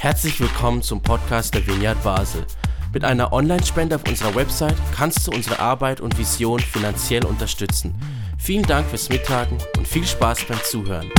Herzlich 0.00 0.40
willkommen 0.40 0.80
zum 0.80 1.02
Podcast 1.02 1.54
der 1.54 1.66
Vineyard 1.66 2.00
Basel. 2.04 2.46
Mit 2.92 3.04
einer 3.04 3.32
Online-Spende 3.32 3.96
auf 3.96 4.06
unserer 4.06 4.32
Website 4.36 4.76
kannst 4.96 5.26
du 5.26 5.32
unsere 5.32 5.58
Arbeit 5.58 6.00
und 6.00 6.16
Vision 6.16 6.60
finanziell 6.60 7.26
unterstützen. 7.26 8.00
Vielen 8.38 8.62
Dank 8.62 8.86
fürs 8.86 9.08
Mittagen 9.08 9.58
und 9.76 9.88
viel 9.88 10.06
Spaß 10.06 10.44
beim 10.44 10.62
Zuhören. 10.62 11.10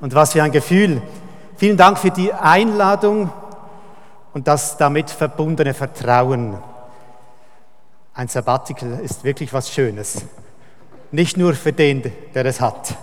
Und 0.00 0.12
was 0.12 0.32
für 0.32 0.42
ein 0.42 0.50
Gefühl. 0.50 1.00
Vielen 1.56 1.76
Dank 1.76 1.98
für 1.98 2.10
die 2.10 2.32
Einladung 2.32 3.30
und 4.32 4.48
das 4.48 4.76
damit 4.76 5.08
verbundene 5.08 5.72
Vertrauen. 5.72 6.58
Ein 8.12 8.26
Sabbatical 8.26 8.98
ist 8.98 9.22
wirklich 9.22 9.52
was 9.52 9.70
Schönes. 9.70 10.24
Nicht 11.12 11.36
nur 11.36 11.54
für 11.54 11.72
den, 11.72 12.10
der 12.34 12.44
es 12.44 12.60
hat. 12.60 12.96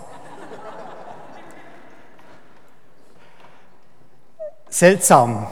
Seltsam 4.72 5.46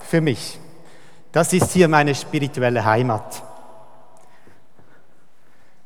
für 0.00 0.20
mich. 0.20 0.60
Das 1.32 1.54
ist 1.54 1.72
hier 1.72 1.88
meine 1.88 2.14
spirituelle 2.14 2.84
Heimat. 2.84 3.42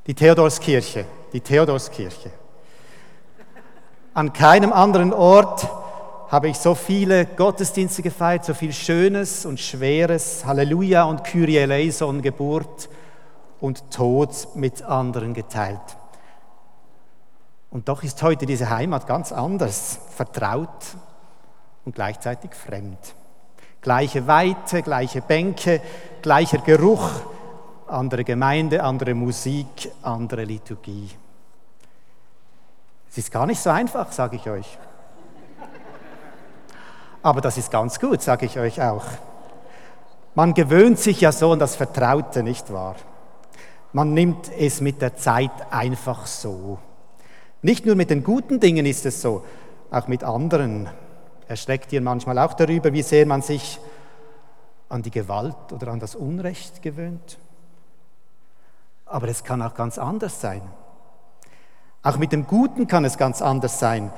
Die 0.08 0.14
Theodorskirche, 0.14 1.04
die 1.32 1.40
Theodorskirche. 1.40 2.32
An 4.12 4.32
keinem 4.32 4.72
anderen 4.72 5.12
Ort 5.12 5.68
habe 6.32 6.48
ich 6.48 6.58
so 6.58 6.74
viele 6.74 7.26
Gottesdienste 7.26 8.02
gefeiert, 8.02 8.44
so 8.44 8.54
viel 8.54 8.72
Schönes 8.72 9.46
und 9.46 9.60
Schweres, 9.60 10.44
Halleluja 10.44 11.04
und 11.04 11.22
Kyrie 11.22 11.58
eleison, 11.58 12.20
Geburt 12.20 12.88
und 13.60 13.88
Tod 13.92 14.48
mit 14.56 14.82
anderen 14.82 15.32
geteilt. 15.32 15.78
Und 17.70 17.88
doch 17.88 18.02
ist 18.02 18.20
heute 18.24 18.46
diese 18.46 18.68
Heimat 18.68 19.06
ganz 19.06 19.30
anders, 19.30 20.00
vertraut 20.16 20.96
und 21.90 21.94
gleichzeitig 21.96 22.54
fremd. 22.54 23.16
Gleiche 23.80 24.28
Weite, 24.28 24.80
gleiche 24.80 25.22
Bänke, 25.22 25.80
gleicher 26.22 26.58
Geruch, 26.58 27.10
andere 27.88 28.22
Gemeinde, 28.22 28.84
andere 28.84 29.12
Musik, 29.12 29.90
andere 30.00 30.44
Liturgie. 30.44 31.10
Es 33.10 33.18
ist 33.18 33.32
gar 33.32 33.44
nicht 33.44 33.58
so 33.60 33.70
einfach, 33.70 34.12
sage 34.12 34.36
ich 34.36 34.48
euch. 34.48 34.78
Aber 37.24 37.40
das 37.40 37.58
ist 37.58 37.72
ganz 37.72 37.98
gut, 37.98 38.22
sage 38.22 38.46
ich 38.46 38.56
euch 38.56 38.80
auch. 38.80 39.06
Man 40.36 40.54
gewöhnt 40.54 41.00
sich 41.00 41.20
ja 41.20 41.32
so 41.32 41.50
an 41.50 41.58
das 41.58 41.74
Vertraute, 41.74 42.44
nicht 42.44 42.72
wahr? 42.72 42.94
Man 43.92 44.14
nimmt 44.14 44.48
es 44.56 44.80
mit 44.80 45.02
der 45.02 45.16
Zeit 45.16 45.72
einfach 45.72 46.24
so. 46.26 46.78
Nicht 47.62 47.84
nur 47.84 47.96
mit 47.96 48.10
den 48.10 48.22
guten 48.22 48.60
Dingen 48.60 48.86
ist 48.86 49.06
es 49.06 49.20
so, 49.20 49.44
auch 49.90 50.06
mit 50.06 50.22
anderen. 50.22 50.88
Erschreckt 51.50 51.92
ihr 51.92 52.00
manchmal 52.00 52.38
auch 52.38 52.52
darüber, 52.52 52.92
wie 52.92 53.02
sehr 53.02 53.26
man 53.26 53.42
sich 53.42 53.80
an 54.88 55.02
die 55.02 55.10
Gewalt 55.10 55.72
oder 55.72 55.88
an 55.88 55.98
das 55.98 56.14
Unrecht 56.14 56.80
gewöhnt? 56.80 57.38
Aber 59.04 59.26
es 59.26 59.42
kann 59.42 59.60
auch 59.60 59.74
ganz 59.74 59.98
anders 59.98 60.40
sein. 60.40 60.62
Auch 62.04 62.18
mit 62.18 62.30
dem 62.30 62.46
Guten 62.46 62.86
kann 62.86 63.04
es 63.04 63.18
ganz 63.18 63.42
anders 63.42 63.80
sein. 63.80 64.12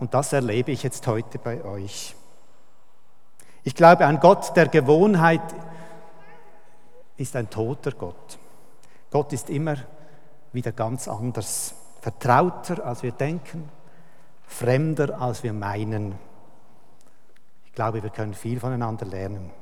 Und 0.00 0.14
das 0.14 0.32
erlebe 0.32 0.70
ich 0.72 0.82
jetzt 0.82 1.06
heute 1.06 1.38
bei 1.38 1.62
euch. 1.62 2.16
Ich 3.64 3.74
glaube, 3.74 4.06
ein 4.06 4.18
Gott 4.18 4.56
der 4.56 4.68
Gewohnheit 4.68 5.42
ist 7.18 7.36
ein 7.36 7.50
toter 7.50 7.92
Gott. 7.92 8.38
Gott 9.10 9.34
ist 9.34 9.50
immer 9.50 9.76
wieder 10.54 10.72
ganz 10.72 11.06
anders, 11.06 11.74
vertrauter, 12.00 12.82
als 12.86 13.02
wir 13.02 13.12
denken, 13.12 13.68
fremder, 14.46 15.20
als 15.20 15.42
wir 15.42 15.52
meinen. 15.52 16.14
Ich 17.78 17.80
glaube, 17.80 18.02
wir 18.02 18.10
können 18.10 18.34
viel 18.34 18.58
voneinander 18.58 19.06
lernen. 19.06 19.52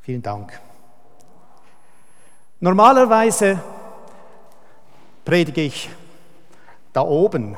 Vielen 0.00 0.20
Dank. 0.20 0.60
Normalerweise 2.58 3.60
predige 5.24 5.60
ich 5.60 5.88
da 6.92 7.02
oben. 7.02 7.56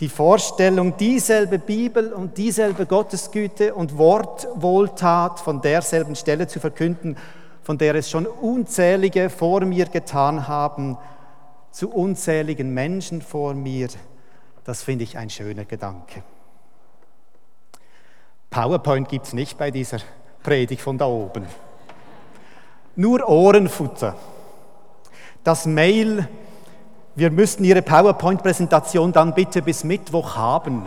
Die 0.00 0.08
Vorstellung, 0.08 0.96
dieselbe 0.96 1.58
Bibel 1.58 2.14
und 2.14 2.38
dieselbe 2.38 2.86
Gottesgüte 2.86 3.74
und 3.74 3.98
Wortwohltat 3.98 5.40
von 5.40 5.60
derselben 5.60 6.16
Stelle 6.16 6.48
zu 6.48 6.60
verkünden, 6.60 7.18
von 7.62 7.76
der 7.76 7.94
es 7.94 8.08
schon 8.08 8.26
unzählige 8.26 9.28
vor 9.28 9.60
mir 9.66 9.84
getan 9.84 10.48
haben, 10.48 10.96
zu 11.72 11.90
unzähligen 11.90 12.72
Menschen 12.72 13.20
vor 13.20 13.52
mir, 13.52 13.88
das 14.66 14.82
finde 14.82 15.04
ich 15.04 15.16
ein 15.16 15.30
schöner 15.30 15.64
Gedanke. 15.64 16.22
PowerPoint 18.50 19.08
gibt 19.08 19.26
es 19.26 19.32
nicht 19.32 19.56
bei 19.56 19.70
dieser 19.70 19.98
Predigt 20.42 20.82
von 20.82 20.98
da 20.98 21.06
oben. 21.06 21.46
Nur 22.96 23.28
Ohrenfutter 23.28 24.16
das 25.46 25.64
Mail, 25.64 26.28
wir 27.14 27.30
müssten 27.30 27.62
Ihre 27.62 27.80
PowerPoint-Präsentation 27.80 29.12
dann 29.12 29.32
bitte 29.32 29.62
bis 29.62 29.84
Mittwoch 29.84 30.34
haben, 30.34 30.84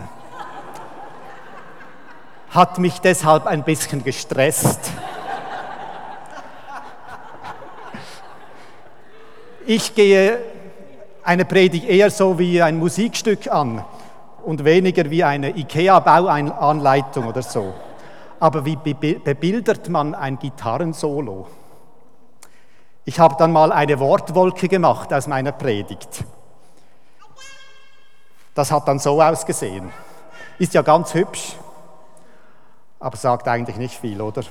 hat 2.50 2.78
mich 2.78 3.00
deshalb 3.00 3.46
ein 3.46 3.64
bisschen 3.64 4.04
gestresst. 4.04 4.92
Ich 9.64 9.94
gehe 9.94 10.49
eine 11.22 11.44
Predigt 11.44 11.88
eher 11.88 12.10
so 12.10 12.38
wie 12.38 12.62
ein 12.62 12.78
Musikstück 12.78 13.48
an 13.48 13.84
und 14.44 14.64
weniger 14.64 15.10
wie 15.10 15.22
eine 15.24 15.56
IKEA-Bauanleitung 15.56 17.26
oder 17.26 17.42
so. 17.42 17.74
Aber 18.38 18.64
wie 18.64 18.76
bebildert 18.76 19.88
man 19.88 20.14
ein 20.14 20.38
Gitarrensolo? 20.38 21.46
Ich 23.04 23.18
habe 23.18 23.34
dann 23.38 23.52
mal 23.52 23.72
eine 23.72 23.98
Wortwolke 23.98 24.68
gemacht 24.68 25.12
aus 25.12 25.26
meiner 25.26 25.52
Predigt. 25.52 26.24
Das 28.54 28.70
hat 28.72 28.88
dann 28.88 28.98
so 28.98 29.20
ausgesehen. 29.20 29.90
Ist 30.58 30.74
ja 30.74 30.82
ganz 30.82 31.14
hübsch, 31.14 31.56
aber 32.98 33.16
sagt 33.16 33.48
eigentlich 33.48 33.76
nicht 33.76 33.98
viel, 33.98 34.20
oder? 34.20 34.42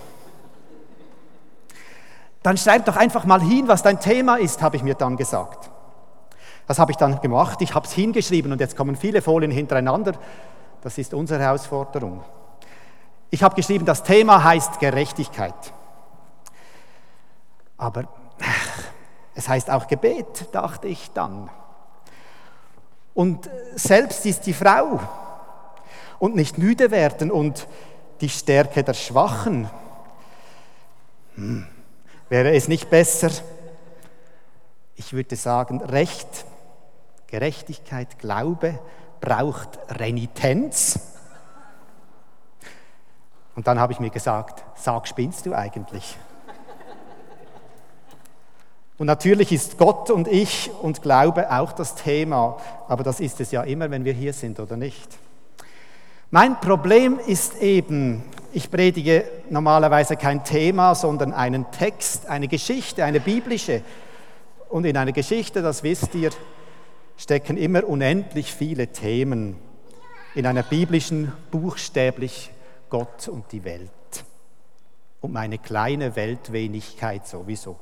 Dann 2.42 2.58
schreib 2.58 2.86
doch 2.86 2.96
einfach 2.96 3.26
mal 3.26 3.42
hin, 3.42 3.68
was 3.68 3.84
dein 3.84 4.00
Thema 4.00 4.38
ist, 4.38 4.62
habe 4.62 4.78
ich 4.78 4.84
mir 4.84 4.96
dann 4.96 5.18
gesagt. 5.18 5.70
Das 6.70 6.78
habe 6.78 6.92
ich 6.92 6.98
dann 6.98 7.20
gemacht, 7.20 7.64
ich 7.64 7.74
habe 7.74 7.88
es 7.88 7.94
hingeschrieben 7.94 8.52
und 8.52 8.62
jetzt 8.62 8.78
kommen 8.78 8.96
viele 8.96 9.24
Folien 9.24 9.50
hintereinander. 9.50 10.14
Das 10.82 11.00
ist 11.00 11.16
unsere 11.16 11.42
Herausforderung. 11.42 12.24
Ich 13.32 13.42
habe 13.42 13.56
geschrieben, 13.56 13.86
das 13.86 14.04
Thema 14.04 14.44
heißt 14.44 14.80
Gerechtigkeit. 14.80 15.56
Aber 17.76 18.04
es 19.34 19.50
heißt 19.50 19.72
auch 19.72 19.88
Gebet, 19.88 20.48
dachte 20.52 20.88
ich 20.88 21.10
dann. 21.12 21.50
Und 23.16 23.50
selbst 23.74 24.28
ist 24.28 24.46
die 24.46 24.54
Frau 24.54 25.00
und 26.20 26.36
nicht 26.36 26.60
müde 26.60 26.92
werden 26.92 27.32
und 27.32 27.68
die 28.22 28.30
Stärke 28.30 28.84
der 28.84 28.94
Schwachen. 28.94 29.68
Hm. 31.34 31.66
Wäre 32.30 32.52
es 32.52 32.68
nicht 32.68 32.92
besser, 32.92 33.32
ich 34.98 35.14
würde 35.14 35.36
sagen, 35.36 35.82
Recht, 35.82 36.46
Gerechtigkeit, 37.30 38.20
Glaube 38.20 38.80
braucht 39.22 39.80
Renitenz? 39.90 41.00
Und 43.56 43.68
dann 43.68 43.80
habe 43.80 43.94
ich 43.94 44.00
mir 44.00 44.10
gesagt, 44.10 44.64
sag, 44.76 45.08
spinnst 45.08 45.46
du 45.46 45.54
eigentlich? 45.54 46.18
Und 48.98 49.08
natürlich 49.08 49.54
ist 49.54 49.78
Gott 49.78 50.10
und 50.12 50.28
ich 50.28 50.70
und 50.82 51.02
Glaube 51.02 51.52
auch 51.52 51.72
das 51.72 51.96
Thema, 51.96 52.58
aber 52.88 53.04
das 53.04 53.22
ist 53.22 53.40
es 53.40 53.52
ja 53.52 53.64
immer, 53.64 53.90
wenn 53.92 54.04
wir 54.04 54.14
hier 54.14 54.34
sind, 54.34 54.60
oder 54.60 54.76
nicht? 54.76 55.18
Mein 56.32 56.60
Problem 56.60 57.18
ist 57.26 57.62
eben, 57.62 58.24
ich 58.52 58.70
predige 58.70 59.24
normalerweise 59.50 60.16
kein 60.16 60.44
Thema, 60.44 60.96
sondern 60.96 61.34
einen 61.34 61.72
Text, 61.72 62.28
eine 62.28 62.48
Geschichte, 62.48 63.04
eine 63.04 63.20
biblische. 63.20 63.82
Und 64.68 64.86
in 64.86 64.98
einer 64.98 65.14
Geschichte, 65.14 65.62
das 65.62 65.82
wisst 65.82 66.14
ihr, 66.14 66.30
stecken 67.20 67.58
immer 67.58 67.84
unendlich 67.84 68.54
viele 68.54 68.88
Themen. 68.88 69.58
In 70.36 70.46
einer 70.46 70.64
biblischen 70.64 71.34
buchstäblich 71.52 72.50
Gott 72.90 73.28
und 73.28 73.52
die 73.52 73.64
Welt. 73.66 73.92
Und 75.20 75.34
meine 75.34 75.58
kleine 75.58 76.16
Weltwenigkeit 76.16 77.28
sowieso. 77.28 77.76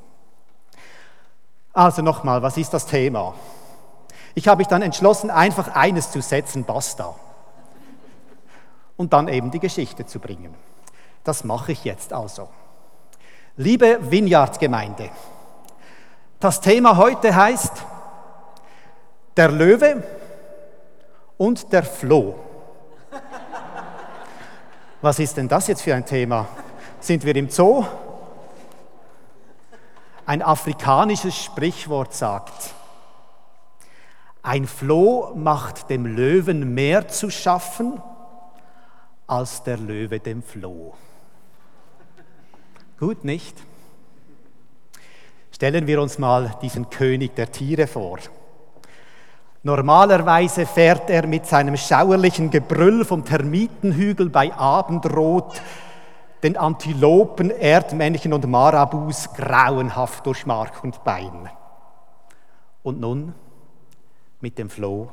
Also 1.72 2.02
nochmal, 2.02 2.42
was 2.42 2.58
ist 2.58 2.74
das 2.74 2.88
Thema? 2.88 3.36
Ich 4.34 4.48
habe 4.48 4.60
mich 4.60 4.68
dann 4.68 4.82
entschlossen, 4.82 5.30
einfach 5.30 5.76
eines 5.76 6.12
zu 6.12 6.22
setzen, 6.22 6.64
basta. 6.64 7.14
Und 8.96 9.14
dann 9.14 9.28
eben 9.28 9.52
die 9.52 9.60
Geschichte 9.60 10.08
zu 10.08 10.20
bringen. 10.20 10.56
Das 11.24 11.44
mache 11.44 11.74
ich 11.74 11.84
jetzt 11.84 12.12
also. 12.12 12.50
Liebe 13.56 14.00
Vineyard-Gemeinde, 14.10 15.10
das 16.40 16.62
Thema 16.62 16.98
heute 16.98 17.36
heißt 17.36 17.86
der 19.38 19.52
Löwe 19.52 20.04
und 21.38 21.72
der 21.72 21.84
Floh. 21.84 22.36
Was 25.02 25.20
ist 25.20 25.38
denn 25.38 25.48
das 25.48 25.68
jetzt 25.68 25.84
für 25.84 25.94
ein 25.94 26.06
Thema? 26.06 26.48
Sind 27.00 27.24
wir 27.24 27.36
im 27.36 27.50
Zoo? 27.50 27.86
Ein 30.26 30.42
afrikanisches 30.42 31.38
Sprichwort 31.38 32.14
sagt, 32.14 32.74
ein 34.42 34.66
Floh 34.66 35.34
macht 35.36 35.90
dem 35.90 36.06
Löwen 36.06 36.74
mehr 36.74 37.08
zu 37.08 37.30
schaffen 37.30 38.02
als 39.28 39.64
der 39.64 39.78
Löwe 39.78 40.20
dem 40.20 40.42
Floh. 40.42 40.96
Gut, 43.00 43.24
nicht? 43.24 43.56
Stellen 45.52 45.86
wir 45.86 46.02
uns 46.02 46.18
mal 46.18 46.56
diesen 46.62 46.90
König 46.90 47.36
der 47.36 47.52
Tiere 47.52 47.88
vor. 47.88 48.20
Normalerweise 49.68 50.66
fährt 50.66 51.10
er 51.10 51.28
mit 51.28 51.46
seinem 51.46 51.76
schauerlichen 51.76 52.50
Gebrüll 52.50 53.04
vom 53.04 53.26
Termitenhügel 53.26 54.30
bei 54.30 54.54
Abendrot 54.54 55.62
den 56.42 56.56
Antilopen, 56.56 57.50
Erdmännchen 57.50 58.32
und 58.32 58.48
Marabus 58.48 59.28
grauenhaft 59.34 60.26
durch 60.26 60.46
Mark 60.46 60.82
und 60.86 61.04
Bein. 61.04 61.50
Und 62.82 63.02
nun 63.02 63.34
mit 64.40 64.58
dem 64.58 64.70
Floh 64.70 65.10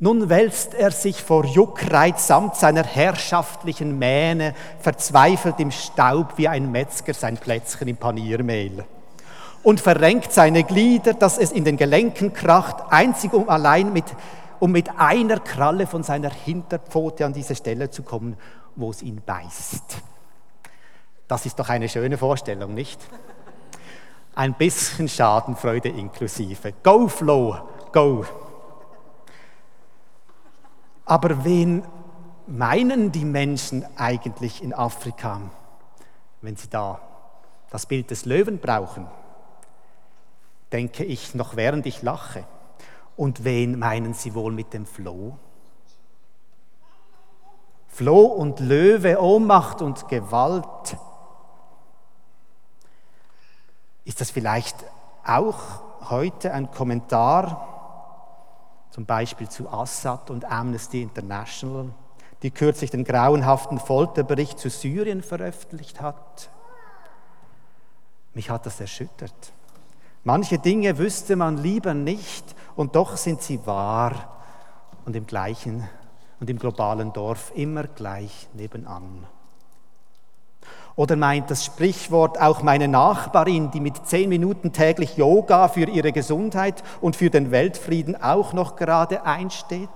nun 0.00 0.28
wälzt 0.28 0.74
er 0.74 0.90
sich 0.90 1.22
vor 1.22 1.44
Juckreiz 1.44 2.26
samt 2.26 2.56
seiner 2.56 2.82
herrschaftlichen 2.82 3.96
Mähne 3.96 4.54
verzweifelt 4.80 5.60
im 5.60 5.70
Staub 5.70 6.32
wie 6.36 6.48
ein 6.48 6.72
Metzger 6.72 7.14
sein 7.14 7.36
Plätzchen 7.36 7.86
im 7.86 7.96
Paniermehl 7.96 8.84
und 9.64 9.80
verrenkt 9.80 10.30
seine 10.30 10.62
Glieder, 10.62 11.14
dass 11.14 11.38
es 11.38 11.50
in 11.50 11.64
den 11.64 11.76
Gelenken 11.76 12.32
kracht, 12.32 12.76
einzig 12.90 13.32
um 13.32 13.48
allein 13.48 13.92
mit, 13.92 14.04
um 14.60 14.70
mit 14.70 14.90
einer 14.98 15.40
Kralle 15.40 15.86
von 15.86 16.02
seiner 16.02 16.30
Hinterpfote 16.30 17.24
an 17.24 17.32
diese 17.32 17.56
Stelle 17.56 17.90
zu 17.90 18.02
kommen, 18.02 18.36
wo 18.76 18.90
es 18.90 19.02
ihn 19.02 19.22
beißt. 19.24 20.02
Das 21.26 21.46
ist 21.46 21.58
doch 21.58 21.70
eine 21.70 21.88
schöne 21.88 22.18
Vorstellung, 22.18 22.74
nicht? 22.74 23.00
Ein 24.34 24.52
bisschen 24.54 25.08
Schadenfreude 25.08 25.88
inklusive. 25.88 26.74
Go, 26.82 27.08
Flow, 27.08 27.56
go! 27.90 28.26
Aber 31.06 31.44
wen 31.44 31.84
meinen 32.46 33.12
die 33.12 33.24
Menschen 33.24 33.86
eigentlich 33.96 34.62
in 34.62 34.74
Afrika, 34.74 35.40
wenn 36.42 36.56
sie 36.56 36.68
da 36.68 37.00
das 37.70 37.86
Bild 37.86 38.10
des 38.10 38.26
Löwen 38.26 38.58
brauchen? 38.58 39.06
Denke 40.74 41.04
ich 41.04 41.36
noch 41.36 41.54
während 41.54 41.86
ich 41.86 42.02
lache. 42.02 42.42
Und 43.16 43.44
wen 43.44 43.78
meinen 43.78 44.12
sie 44.12 44.34
wohl 44.34 44.50
mit 44.50 44.72
dem 44.72 44.86
Floh? 44.86 45.38
Floh 47.86 48.24
und 48.24 48.58
Löwe, 48.58 49.22
Ohnmacht 49.22 49.82
und 49.82 50.08
Gewalt. 50.08 50.96
Ist 54.04 54.20
das 54.20 54.32
vielleicht 54.32 54.74
auch 55.24 55.60
heute 56.10 56.52
ein 56.52 56.68
Kommentar 56.72 58.88
zum 58.90 59.06
Beispiel 59.06 59.48
zu 59.48 59.68
Assad 59.68 60.28
und 60.28 60.44
Amnesty 60.44 61.02
International, 61.02 61.94
die 62.42 62.50
kürzlich 62.50 62.90
den 62.90 63.04
grauenhaften 63.04 63.78
Folterbericht 63.78 64.58
zu 64.58 64.70
Syrien 64.70 65.22
veröffentlicht 65.22 66.00
hat. 66.00 66.50
Mich 68.34 68.50
hat 68.50 68.66
das 68.66 68.80
erschüttert. 68.80 69.52
Manche 70.24 70.58
Dinge 70.58 70.96
wüsste 70.96 71.36
man 71.36 71.58
lieber 71.58 71.92
nicht 71.92 72.54
und 72.76 72.96
doch 72.96 73.18
sind 73.18 73.42
sie 73.42 73.66
wahr 73.66 74.40
und 75.04 75.14
im 75.14 75.26
gleichen 75.26 75.86
und 76.40 76.48
im 76.48 76.58
globalen 76.58 77.12
Dorf 77.12 77.52
immer 77.54 77.84
gleich 77.84 78.48
nebenan. 78.54 79.26
Oder 80.96 81.16
meint 81.16 81.50
das 81.50 81.64
Sprichwort 81.64 82.40
auch 82.40 82.62
meine 82.62 82.88
Nachbarin, 82.88 83.70
die 83.70 83.80
mit 83.80 84.06
zehn 84.06 84.30
Minuten 84.30 84.72
täglich 84.72 85.18
Yoga 85.18 85.68
für 85.68 85.88
ihre 85.88 86.12
Gesundheit 86.12 86.82
und 87.02 87.16
für 87.16 87.28
den 87.28 87.50
Weltfrieden 87.50 88.20
auch 88.20 88.54
noch 88.54 88.76
gerade 88.76 89.26
einsteht? 89.26 89.88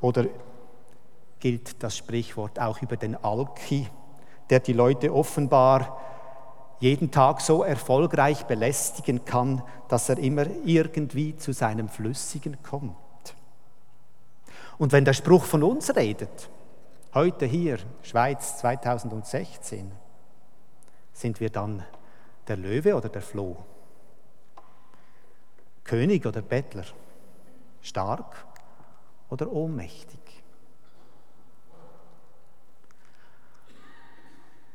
Oder 0.00 0.26
gilt 1.40 1.82
das 1.82 1.96
Sprichwort 1.96 2.60
auch 2.60 2.82
über 2.82 2.96
den 2.96 3.16
Alki, 3.16 3.88
der 4.50 4.60
die 4.60 4.74
Leute 4.74 5.12
offenbar 5.12 5.98
jeden 6.82 7.10
Tag 7.10 7.40
so 7.40 7.62
erfolgreich 7.62 8.44
belästigen 8.44 9.24
kann, 9.24 9.62
dass 9.88 10.08
er 10.10 10.18
immer 10.18 10.46
irgendwie 10.64 11.36
zu 11.36 11.52
seinem 11.52 11.88
Flüssigen 11.88 12.62
kommt? 12.62 12.96
Und 14.76 14.92
wenn 14.92 15.04
der 15.04 15.14
Spruch 15.14 15.44
von 15.44 15.62
uns 15.62 15.96
redet, 15.96 16.50
Heute 17.14 17.44
hier, 17.44 17.78
Schweiz 18.00 18.56
2016, 18.56 19.92
sind 21.12 21.40
wir 21.40 21.50
dann 21.50 21.84
der 22.48 22.56
Löwe 22.56 22.94
oder 22.96 23.10
der 23.10 23.20
Floh? 23.20 23.58
König 25.84 26.24
oder 26.24 26.40
Bettler? 26.40 26.86
Stark 27.82 28.46
oder 29.28 29.52
ohnmächtig? 29.52 30.20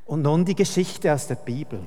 Und 0.05 0.21
nun 0.21 0.45
die 0.45 0.53
Geschichte 0.53 1.11
aus 1.11 1.25
der 1.25 1.35
Bibel. 1.35 1.81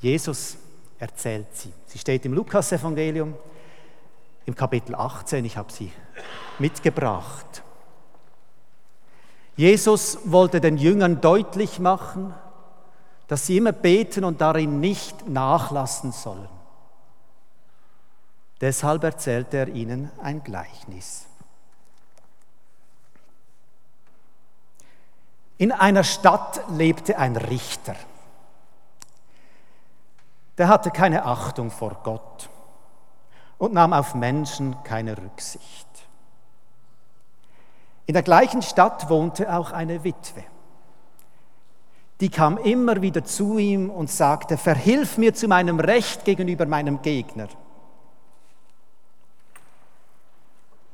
Jesus 0.00 0.56
erzählt 0.98 1.46
sie. 1.52 1.72
Sie 1.86 1.98
steht 1.98 2.24
im 2.24 2.32
Lukasevangelium 2.32 3.34
im 4.44 4.54
Kapitel 4.54 4.94
18. 4.94 5.44
Ich 5.44 5.56
habe 5.56 5.72
sie 5.72 5.92
mitgebracht. 6.58 7.62
Jesus 9.56 10.18
wollte 10.24 10.60
den 10.60 10.76
Jüngern 10.76 11.20
deutlich 11.20 11.78
machen, 11.78 12.34
dass 13.26 13.46
sie 13.46 13.56
immer 13.56 13.72
beten 13.72 14.24
und 14.24 14.40
darin 14.40 14.80
nicht 14.80 15.28
nachlassen 15.28 16.12
sollen. 16.12 16.48
Deshalb 18.60 19.02
erzählte 19.04 19.56
er 19.56 19.68
ihnen 19.68 20.10
ein 20.22 20.42
Gleichnis. 20.42 21.26
In 25.58 25.72
einer 25.72 26.04
Stadt 26.04 26.60
lebte 26.70 27.18
ein 27.18 27.36
Richter. 27.36 27.96
Der 30.58 30.68
hatte 30.68 30.90
keine 30.90 31.24
Achtung 31.24 31.70
vor 31.70 32.00
Gott 32.02 32.48
und 33.58 33.72
nahm 33.74 33.92
auf 33.92 34.14
Menschen 34.14 34.82
keine 34.84 35.16
Rücksicht. 35.16 35.86
In 38.06 38.14
der 38.14 38.22
gleichen 38.22 38.62
Stadt 38.62 39.08
wohnte 39.10 39.52
auch 39.52 39.72
eine 39.72 40.04
Witwe. 40.04 40.44
Die 42.20 42.30
kam 42.30 42.56
immer 42.56 43.02
wieder 43.02 43.24
zu 43.24 43.58
ihm 43.58 43.90
und 43.90 44.10
sagte, 44.10 44.56
verhilf 44.56 45.18
mir 45.18 45.34
zu 45.34 45.48
meinem 45.48 45.80
Recht 45.80 46.24
gegenüber 46.24 46.64
meinem 46.64 47.02
Gegner. 47.02 47.48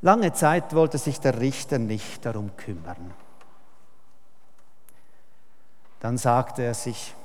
Lange 0.01 0.33
Zeit 0.33 0.75
wollte 0.75 0.97
sich 0.97 1.21
der 1.21 1.39
Richter 1.39 1.79
nicht 1.79 2.25
darum 2.25 2.57
kümmern. 2.57 3.13
Dann 6.01 6.17
sagte 6.17 6.63
er 6.63 6.73
sich, 6.73 7.15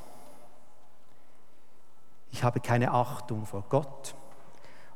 ich 2.31 2.43
habe 2.43 2.61
keine 2.61 2.93
Achtung 2.93 3.47
vor 3.47 3.65
Gott 3.69 4.15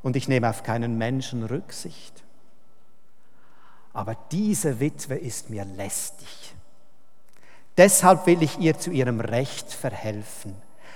und 0.01 0.15
ich 0.15 0.27
nehme 0.27 0.49
auf 0.49 0.63
keinen 0.63 0.97
Menschen 0.97 1.43
Rücksicht 1.43 2.23
aber 3.93 4.15
diese 4.31 4.79
Witwe 4.79 5.15
ist 5.15 5.51
mir 5.51 5.63
lästig. 5.63 6.55
Deshalb 7.77 8.25
will 8.25 8.41
ich 8.41 8.59
ihr 8.59 8.77
zu 8.77 8.91
ihrem 8.91 9.19
Recht 9.19 9.71
verhelfen, 9.71 10.55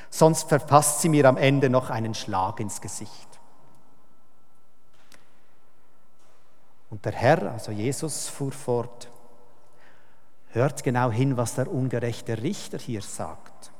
sonst 0.09 0.49
verpasst 0.49 1.01
sie 1.01 1.09
mir 1.09 1.25
am 1.25 1.37
Ende 1.37 1.69
noch 1.69 1.89
einen 1.89 2.15
Schlag 2.15 2.59
ins 2.59 2.81
Gesicht. 2.81 3.11
Und 6.89 7.05
der 7.05 7.13
Herr, 7.13 7.51
also 7.51 7.71
Jesus, 7.71 8.29
fuhr 8.29 8.51
fort, 8.51 9.09
hört 10.49 10.83
genau 10.83 11.11
hin, 11.11 11.37
was 11.37 11.55
der 11.55 11.71
ungerechte 11.71 12.41
Richter 12.41 12.77
hier 12.77 13.01
sagt. 13.01 13.71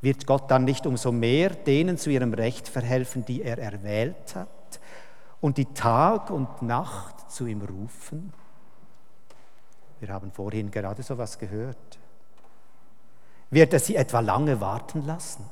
Wird 0.00 0.26
Gott 0.26 0.50
dann 0.50 0.64
nicht 0.64 0.86
umso 0.86 1.12
mehr 1.12 1.50
denen 1.50 1.98
zu 1.98 2.10
ihrem 2.10 2.32
Recht 2.34 2.68
verhelfen, 2.68 3.24
die 3.24 3.42
er 3.42 3.58
erwählt 3.58 4.34
hat? 4.34 4.48
und 5.40 5.56
die 5.56 5.66
Tag 5.66 6.30
und 6.30 6.62
Nacht 6.62 7.30
zu 7.30 7.46
ihm 7.46 7.62
rufen? 7.62 8.32
Wir 10.00 10.10
haben 10.10 10.32
vorhin 10.32 10.70
gerade 10.70 11.02
so 11.02 11.18
was 11.18 11.38
gehört. 11.38 11.98
Wird 13.50 13.72
er 13.72 13.80
sie 13.80 13.96
etwa 13.96 14.20
lange 14.20 14.60
warten 14.60 15.06
lassen? 15.06 15.44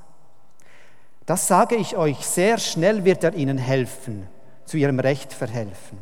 Das 1.24 1.48
sage 1.48 1.74
ich 1.74 1.96
euch, 1.96 2.24
sehr 2.24 2.58
schnell 2.58 3.04
wird 3.04 3.24
er 3.24 3.34
ihnen 3.34 3.58
helfen, 3.58 4.28
zu 4.64 4.76
ihrem 4.76 5.00
Recht 5.00 5.32
verhelfen. 5.32 5.98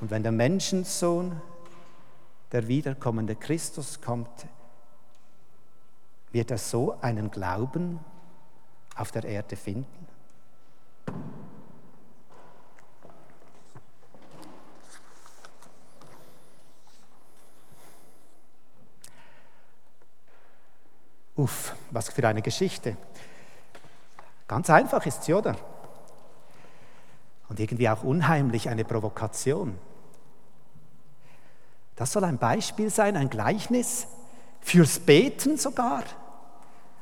Und 0.00 0.10
wenn 0.10 0.22
der 0.22 0.32
Menschensohn, 0.32 1.40
der 2.52 2.68
wiederkommende 2.68 3.34
Christus 3.34 4.00
kommt, 4.00 4.46
wird 6.36 6.50
er 6.50 6.58
so 6.58 6.98
einen 7.00 7.30
Glauben 7.30 7.98
auf 8.94 9.10
der 9.10 9.24
Erde 9.24 9.56
finden? 9.56 10.06
Uff, 21.36 21.74
was 21.90 22.10
für 22.10 22.28
eine 22.28 22.42
Geschichte. 22.42 22.98
Ganz 24.46 24.68
einfach 24.68 25.06
ist 25.06 25.22
sie, 25.22 25.32
oder? 25.32 25.56
Und 27.48 27.58
irgendwie 27.58 27.88
auch 27.88 28.02
unheimlich 28.02 28.68
eine 28.68 28.84
Provokation. 28.84 29.78
Das 31.94 32.12
soll 32.12 32.24
ein 32.24 32.36
Beispiel 32.36 32.90
sein, 32.90 33.16
ein 33.16 33.30
Gleichnis 33.30 34.06
fürs 34.60 34.98
Beten 34.98 35.56
sogar. 35.56 36.04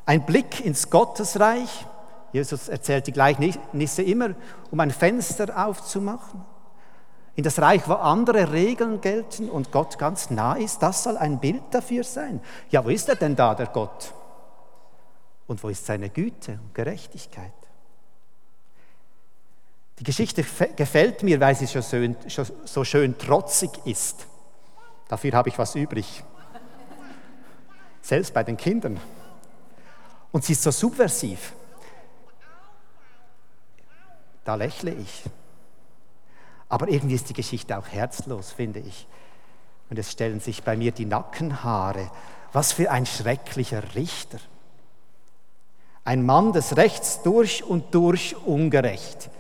Ein 0.07 0.27
Blick 0.27 0.65
ins 0.65 0.91
Gottesreich. 0.91 1.87
Jesus 2.33 2.69
erzählt 2.69 3.07
die 3.07 3.13
Gleichnisse 3.13 4.03
immer, 4.03 4.35
um 4.71 4.81
ein 4.81 4.91
Fenster 4.91 5.67
aufzumachen. 5.67 6.45
In 7.37 7.45
das 7.45 7.59
Reich, 7.61 7.89
wo 7.89 7.95
andere 7.95 8.53
Regeln 8.53 9.01
gelten 9.01 9.49
und 9.49 9.73
Gott 9.73 9.99
ganz 9.99 10.31
nah 10.31 10.55
ist, 10.55 10.83
das 10.83 11.03
soll 11.03 11.17
ein 11.17 11.41
Bild 11.41 11.63
dafür 11.71 12.05
sein. 12.05 12.41
Ja, 12.71 12.85
wo 12.85 12.91
ist 12.91 13.09
er 13.09 13.17
denn 13.17 13.35
da, 13.35 13.55
der 13.55 13.67
Gott? 13.67 14.13
Und 15.47 15.63
wo 15.63 15.69
ist 15.69 15.85
seine 15.87 16.11
Güte 16.11 16.53
und 16.53 16.75
Gerechtigkeit? 16.75 17.53
Die 19.99 20.05
Geschichte 20.05 20.45
gefällt 20.77 21.23
mir, 21.23 21.39
weil 21.41 21.55
sie 21.55 21.67
so 21.67 22.85
schön 22.85 23.19
trotzig 23.19 23.71
ist. 23.85 24.27
Dafür 25.09 25.33
habe 25.33 25.49
ich 25.49 25.59
was 25.59 25.75
übrig. 25.75 26.25
Selbst 28.03 28.35
bei 28.35 28.43
den 28.43 28.57
Kindern. 28.57 29.01
Und 30.35 30.45
sie 30.45 30.55
ist 30.55 30.65
so 30.65 30.73
subversiv. 30.73 31.53
Da 34.45 34.57
lächle 34.57 34.93
ich. 34.93 35.23
Aber 36.69 36.89
irgendwie 36.89 37.15
ist 37.15 37.29
die 37.29 37.35
Geschichte 37.35 37.79
auch 37.79 37.87
herzlos, 37.87 38.51
finde 38.51 38.81
ich. 38.81 39.07
Und 39.91 39.97
es 39.97 40.11
stellen 40.11 40.41
sich 40.41 40.65
bei 40.65 40.77
mir 40.77 40.91
die 40.91 41.05
Nackenhaare. 41.05 42.11
Was 42.53 42.73
für 42.73 42.91
ein 42.91 43.07
schrecklicher 43.07 43.95
Richter. 43.95 44.41
Ein 46.03 46.27
Mann 46.27 46.53
des 46.53 46.77
Rechts 46.77 47.23
durch 47.23 47.63
und 47.63 47.95
durch 47.95 48.35
ungerecht. 48.45 49.31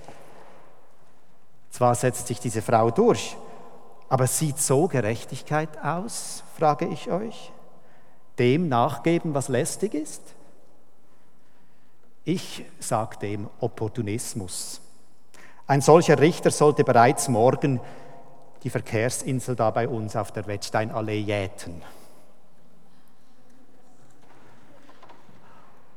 Zwar 1.72 1.96
setzt 1.96 2.28
sich 2.28 2.38
diese 2.38 2.62
Frau 2.62 2.92
durch, 2.92 3.36
aber 4.08 4.28
sieht 4.28 4.60
so 4.60 4.86
Gerechtigkeit 4.86 5.76
aus, 5.82 6.44
frage 6.56 6.86
ich 6.86 7.10
euch? 7.10 7.50
Dem 8.38 8.68
nachgeben, 8.68 9.34
was 9.34 9.48
lästig 9.48 9.94
ist? 9.94 10.22
Ich 12.24 12.64
sage 12.78 13.18
dem 13.18 13.48
Opportunismus. 13.60 14.80
Ein 15.66 15.82
solcher 15.82 16.18
Richter 16.18 16.50
sollte 16.50 16.82
bereits 16.82 17.28
morgen 17.28 17.80
die 18.62 18.70
Verkehrsinsel 18.70 19.56
da 19.56 19.70
bei 19.70 19.86
uns 19.88 20.16
auf 20.16 20.32
der 20.32 20.46
Wettsteinallee 20.46 21.20
jäten. 21.20 21.82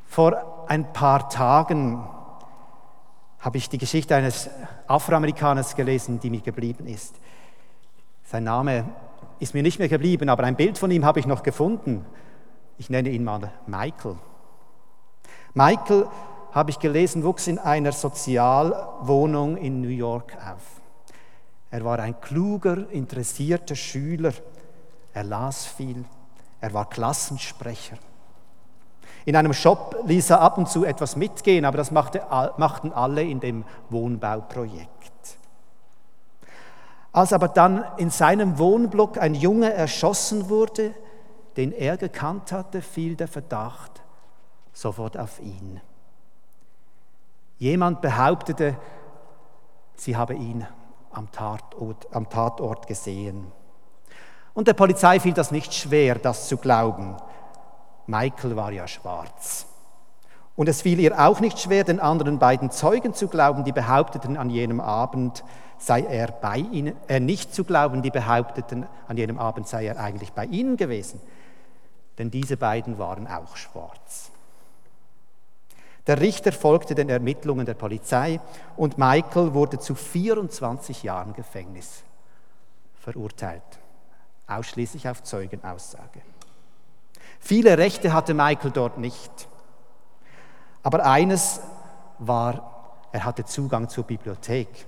Vor 0.05 0.65
ein 0.67 0.91
paar 0.91 1.29
Tagen 1.29 2.05
habe 3.39 3.57
ich 3.57 3.69
die 3.69 3.77
Geschichte 3.77 4.15
eines 4.15 4.49
Afroamerikaners 4.87 5.75
gelesen, 5.75 6.19
die 6.19 6.29
mir 6.29 6.41
geblieben 6.41 6.87
ist. 6.87 7.15
Sein 8.23 8.43
Name 8.43 8.83
ist 9.39 9.53
mir 9.53 9.63
nicht 9.63 9.79
mehr 9.79 9.87
geblieben, 9.87 10.27
aber 10.27 10.43
ein 10.43 10.57
Bild 10.57 10.77
von 10.77 10.91
ihm 10.91 11.05
habe 11.05 11.21
ich 11.21 11.25
noch 11.25 11.43
gefunden. 11.43 12.05
Ich 12.77 12.89
nenne 12.89 13.09
ihn 13.09 13.23
mal 13.23 13.51
Michael. 13.65 14.17
Michael, 15.57 16.07
habe 16.51 16.69
ich 16.69 16.77
gelesen, 16.77 17.23
wuchs 17.23 17.47
in 17.47 17.57
einer 17.57 17.91
Sozialwohnung 17.91 19.57
in 19.57 19.81
New 19.81 19.87
York 19.89 20.35
auf. 20.35 20.61
Er 21.71 21.83
war 21.83 21.97
ein 21.97 22.21
kluger, 22.21 22.87
interessierter 22.91 23.73
Schüler. 23.73 24.33
Er 25.15 25.23
las 25.23 25.65
viel. 25.65 26.05
Er 26.61 26.73
war 26.75 26.87
Klassensprecher. 26.87 27.97
In 29.25 29.35
einem 29.35 29.51
Shop 29.51 30.03
ließ 30.05 30.29
er 30.29 30.41
ab 30.41 30.59
und 30.59 30.69
zu 30.69 30.85
etwas 30.85 31.15
mitgehen, 31.15 31.65
aber 31.65 31.77
das 31.77 31.89
machte, 31.89 32.21
machten 32.57 32.93
alle 32.93 33.23
in 33.23 33.39
dem 33.39 33.65
Wohnbauprojekt. 33.89 35.37
Als 37.11 37.33
aber 37.33 37.47
dann 37.47 37.83
in 37.97 38.11
seinem 38.11 38.59
Wohnblock 38.59 39.17
ein 39.17 39.33
Junge 39.33 39.73
erschossen 39.73 40.49
wurde, 40.49 40.93
den 41.57 41.71
er 41.71 41.97
gekannt 41.97 42.51
hatte, 42.51 42.83
fiel 42.83 43.15
der 43.15 43.27
Verdacht 43.27 44.03
sofort 44.77 45.17
auf 45.17 45.39
ihn. 45.39 45.81
Jemand 47.57 48.01
behauptete, 48.01 48.77
sie 49.95 50.15
habe 50.15 50.35
ihn 50.35 50.67
am 51.11 51.31
Tatort, 51.31 52.07
am 52.11 52.29
Tatort 52.29 52.85
gesehen. 52.85 53.51
Und 54.53 54.67
der 54.67 54.73
Polizei 54.73 55.19
fiel 55.19 55.33
das 55.33 55.49
nicht 55.49 55.73
schwer, 55.73 56.15
das 56.15 56.47
zu 56.47 56.57
glauben. 56.57 57.17
Michael 58.05 58.55
war 58.55 58.71
ja 58.71 58.87
schwarz. 58.87 59.65
Und 60.55 60.69
es 60.69 60.83
fiel 60.83 60.99
ihr 60.99 61.19
auch 61.19 61.39
nicht 61.39 61.59
schwer, 61.59 61.83
den 61.83 61.99
anderen 61.99 62.37
beiden 62.37 62.69
Zeugen 62.69 63.13
zu 63.13 63.27
glauben, 63.27 63.63
die 63.63 63.71
behaupteten, 63.71 64.37
an 64.37 64.51
jenem 64.51 64.79
Abend 64.79 65.43
sei 65.79 66.01
er 66.01 66.31
bei 66.31 66.57
ihnen, 66.57 66.95
äh, 67.07 67.19
nicht 67.19 67.53
zu 67.53 67.63
glauben, 67.63 68.01
die 68.01 68.09
behaupteten, 68.09 68.87
an 69.07 69.17
jenem 69.17 69.39
Abend 69.39 69.67
sei 69.67 69.87
er 69.87 69.99
eigentlich 69.99 70.33
bei 70.33 70.45
ihnen 70.45 70.77
gewesen. 70.77 71.19
Denn 72.17 72.31
diese 72.31 72.57
beiden 72.57 72.97
waren 72.97 73.27
auch 73.27 73.55
schwarz. 73.55 74.31
Der 76.07 76.21
Richter 76.21 76.53
folgte 76.53 76.95
den 76.95 77.09
Ermittlungen 77.09 77.65
der 77.65 77.73
Polizei 77.73 78.39
und 78.77 78.97
Michael 78.97 79.53
wurde 79.53 79.77
zu 79.77 79.93
24 79.93 81.03
Jahren 81.03 81.33
Gefängnis 81.33 82.03
verurteilt, 82.95 83.61
ausschließlich 84.47 85.07
auf 85.09 85.23
Zeugenaussage. 85.23 86.21
Viele 87.39 87.77
Rechte 87.77 88.13
hatte 88.13 88.33
Michael 88.33 88.71
dort 88.71 88.97
nicht, 88.97 89.47
aber 90.81 91.05
eines 91.05 91.61
war, 92.19 93.07
er 93.11 93.25
hatte 93.25 93.45
Zugang 93.45 93.89
zur 93.89 94.05
Bibliothek. 94.05 94.85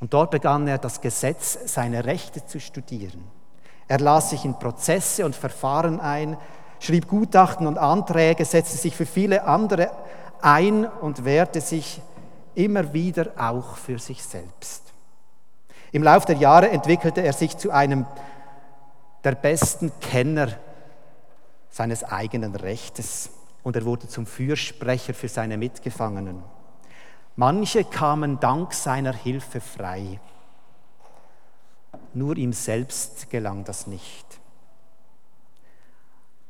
Und 0.00 0.14
dort 0.14 0.30
begann 0.30 0.66
er 0.66 0.78
das 0.78 1.00
Gesetz, 1.00 1.58
seine 1.72 2.04
Rechte 2.06 2.44
zu 2.44 2.58
studieren. 2.58 3.22
Er 3.86 4.00
las 4.00 4.30
sich 4.30 4.44
in 4.44 4.58
Prozesse 4.58 5.24
und 5.24 5.36
Verfahren 5.36 6.00
ein, 6.00 6.36
schrieb 6.82 7.08
Gutachten 7.08 7.66
und 7.66 7.78
Anträge, 7.78 8.44
setzte 8.44 8.76
sich 8.76 8.96
für 8.96 9.06
viele 9.06 9.44
andere 9.44 9.92
ein 10.40 10.84
und 10.84 11.24
wehrte 11.24 11.60
sich 11.60 12.02
immer 12.56 12.92
wieder 12.92 13.28
auch 13.38 13.76
für 13.76 14.00
sich 14.00 14.22
selbst. 14.22 14.82
Im 15.92 16.02
Laufe 16.02 16.26
der 16.26 16.36
Jahre 16.36 16.70
entwickelte 16.70 17.22
er 17.22 17.32
sich 17.32 17.56
zu 17.56 17.70
einem 17.70 18.04
der 19.22 19.36
besten 19.36 19.92
Kenner 20.00 20.48
seines 21.70 22.02
eigenen 22.02 22.56
Rechtes 22.56 23.30
und 23.62 23.76
er 23.76 23.84
wurde 23.84 24.08
zum 24.08 24.26
Fürsprecher 24.26 25.14
für 25.14 25.28
seine 25.28 25.56
Mitgefangenen. 25.56 26.42
Manche 27.36 27.84
kamen 27.84 28.40
dank 28.40 28.74
seiner 28.74 29.12
Hilfe 29.12 29.60
frei. 29.60 30.18
Nur 32.12 32.36
ihm 32.36 32.52
selbst 32.52 33.30
gelang 33.30 33.64
das 33.64 33.86
nicht. 33.86 34.31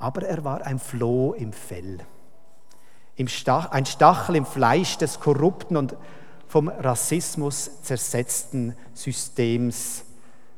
Aber 0.03 0.27
er 0.27 0.43
war 0.43 0.67
ein 0.67 0.81
Floh 0.81 1.33
im 1.33 1.53
Fell, 1.53 1.99
ein 3.17 3.87
Stachel 3.87 4.35
im 4.35 4.45
Fleisch 4.45 4.99
des 4.99 5.21
korrupten 5.21 5.77
und 5.77 5.97
vom 6.49 6.67
Rassismus 6.67 7.83
zersetzten 7.83 8.75
Systems 8.95 10.05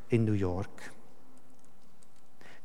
in 0.09 0.25
New 0.25 0.33
York. 0.33 0.91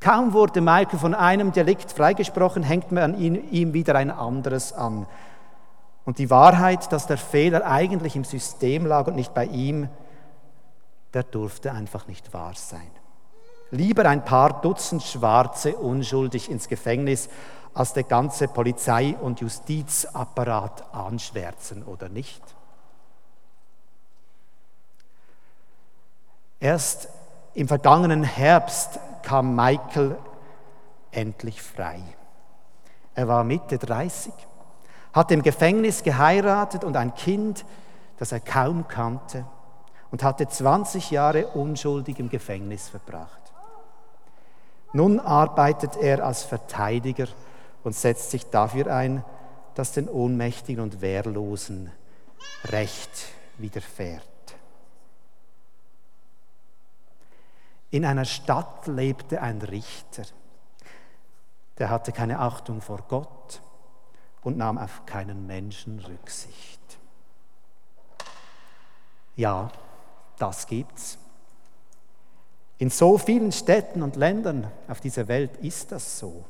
Kaum 0.00 0.32
wurde 0.32 0.62
Michael 0.62 0.98
von 0.98 1.14
einem 1.14 1.52
Delikt 1.52 1.92
freigesprochen, 1.92 2.62
hängt 2.62 2.90
man 2.92 3.12
an 3.12 3.20
ihm 3.20 3.74
wieder 3.74 3.94
ein 3.96 4.10
anderes 4.10 4.72
an. 4.72 5.06
Und 6.06 6.16
die 6.16 6.30
Wahrheit, 6.30 6.90
dass 6.92 7.06
der 7.06 7.18
Fehler 7.18 7.66
eigentlich 7.66 8.16
im 8.16 8.24
System 8.24 8.86
lag 8.86 9.06
und 9.06 9.16
nicht 9.16 9.34
bei 9.34 9.44
ihm, 9.44 9.90
der 11.12 11.24
durfte 11.24 11.72
einfach 11.72 12.06
nicht 12.06 12.32
wahr 12.32 12.54
sein. 12.54 12.90
Lieber 13.70 14.06
ein 14.06 14.24
paar 14.24 14.60
Dutzend 14.60 15.02
Schwarze 15.02 15.76
unschuldig 15.76 16.50
ins 16.50 16.68
Gefängnis, 16.68 17.28
als 17.72 17.92
der 17.92 18.02
ganze 18.02 18.48
Polizei- 18.48 19.16
und 19.20 19.40
Justizapparat 19.40 20.92
anschwärzen, 20.92 21.84
oder 21.84 22.08
nicht? 22.08 22.42
Erst 26.58 27.08
im 27.54 27.68
vergangenen 27.68 28.24
Herbst 28.24 28.98
kam 29.22 29.54
Michael 29.54 30.18
endlich 31.12 31.62
frei. 31.62 32.02
Er 33.14 33.28
war 33.28 33.44
Mitte 33.44 33.78
30 33.78 34.32
hatte 35.12 35.34
im 35.34 35.42
Gefängnis 35.42 36.02
geheiratet 36.02 36.84
und 36.84 36.96
ein 36.96 37.14
Kind, 37.14 37.64
das 38.18 38.32
er 38.32 38.40
kaum 38.40 38.86
kannte 38.86 39.44
und 40.10 40.22
hatte 40.22 40.46
20 40.46 41.10
Jahre 41.10 41.48
unschuldig 41.48 42.18
im 42.18 42.28
Gefängnis 42.28 42.88
verbracht. 42.88 43.39
Nun 44.92 45.20
arbeitet 45.20 45.96
er 45.96 46.24
als 46.24 46.42
Verteidiger 46.42 47.28
und 47.84 47.94
setzt 47.94 48.30
sich 48.30 48.50
dafür 48.50 48.92
ein, 48.94 49.24
das 49.74 49.92
den 49.92 50.08
Ohnmächtigen 50.08 50.82
und 50.82 51.00
Wehrlosen 51.00 51.92
Recht 52.64 53.10
widerfährt. 53.58 54.24
In 57.90 58.04
einer 58.04 58.24
Stadt 58.24 58.86
lebte 58.86 59.40
ein 59.40 59.62
Richter, 59.62 60.22
der 61.78 61.90
hatte 61.90 62.12
keine 62.12 62.38
Achtung 62.38 62.80
vor 62.80 63.02
Gott 63.08 63.60
und 64.42 64.56
nahm 64.56 64.78
auf 64.78 65.06
keinen 65.06 65.46
Menschen 65.46 65.98
Rücksicht. 66.00 66.80
Ja, 69.34 69.70
das 70.38 70.66
gibt's. 70.66 71.18
In 72.80 72.88
so 72.88 73.18
vielen 73.18 73.52
Städten 73.52 74.02
und 74.02 74.16
Ländern 74.16 74.66
auf 74.88 75.00
dieser 75.00 75.28
Welt 75.28 75.54
ist 75.58 75.92
das 75.92 76.18
so. 76.18 76.46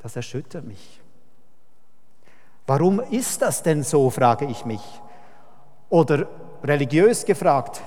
Das 0.00 0.16
erschüttert 0.16 0.64
mich. 0.64 1.00
Warum 2.66 2.98
ist 2.98 3.42
das 3.42 3.62
denn 3.62 3.84
so, 3.84 4.10
frage 4.10 4.44
ich 4.46 4.64
mich. 4.64 4.82
Oder 5.88 6.26
religiös 6.64 7.24
gefragt, 7.24 7.80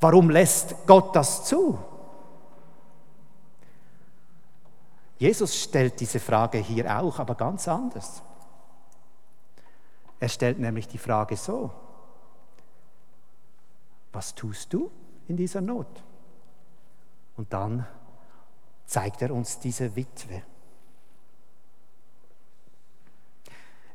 warum 0.00 0.30
lässt 0.30 0.76
Gott 0.86 1.16
das 1.16 1.44
zu? 1.44 1.76
Jesus 5.18 5.60
stellt 5.60 5.98
diese 5.98 6.20
Frage 6.20 6.58
hier 6.58 7.00
auch, 7.00 7.18
aber 7.18 7.34
ganz 7.34 7.66
anders. 7.66 8.22
Er 10.20 10.28
stellt 10.28 10.60
nämlich 10.60 10.86
die 10.86 10.98
Frage 10.98 11.36
so, 11.36 11.72
was 14.12 14.36
tust 14.36 14.72
du 14.72 14.88
in 15.30 15.36
dieser 15.36 15.60
Not? 15.60 15.86
Und 17.36 17.52
dann 17.52 17.86
zeigt 18.84 19.22
er 19.22 19.30
uns 19.30 19.60
diese 19.60 19.94
Witwe. 19.94 20.42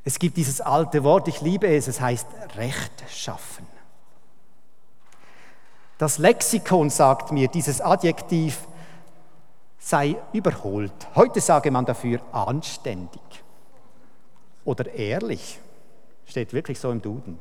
Es 0.05 0.17
gibt 0.17 0.37
dieses 0.37 0.61
alte 0.61 1.03
Wort, 1.03 1.27
ich 1.27 1.41
liebe 1.41 1.67
es, 1.67 1.87
es 1.87 1.99
heißt 1.99 2.27
Recht 2.55 3.03
schaffen. 3.09 3.67
Das 5.97 6.17
Lexikon 6.17 6.89
sagt 6.89 7.31
mir, 7.31 7.47
dieses 7.49 7.81
Adjektiv 7.81 8.67
sei 9.77 10.15
überholt. 10.31 10.93
Heute 11.15 11.41
sage 11.41 11.69
man 11.69 11.85
dafür 11.85 12.21
anständig 12.31 13.21
oder 14.63 14.91
ehrlich. 14.93 15.59
Steht 16.25 16.53
wirklich 16.53 16.79
so 16.79 16.91
im 16.91 17.01
Duden. 17.01 17.39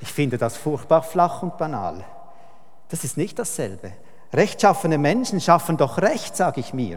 Ich 0.00 0.12
finde 0.12 0.38
das 0.38 0.56
furchtbar 0.56 1.02
flach 1.02 1.42
und 1.42 1.56
banal. 1.56 2.04
Das 2.88 3.04
ist 3.04 3.16
nicht 3.16 3.38
dasselbe. 3.38 3.92
Rechtschaffene 4.32 4.98
Menschen 4.98 5.40
schaffen 5.40 5.76
doch 5.76 5.98
Recht, 5.98 6.36
sage 6.36 6.60
ich 6.60 6.74
mir. 6.74 6.96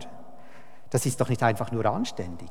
Das 0.89 1.05
ist 1.05 1.21
doch 1.21 1.29
nicht 1.29 1.43
einfach 1.43 1.71
nur 1.71 1.85
anständig. 1.85 2.49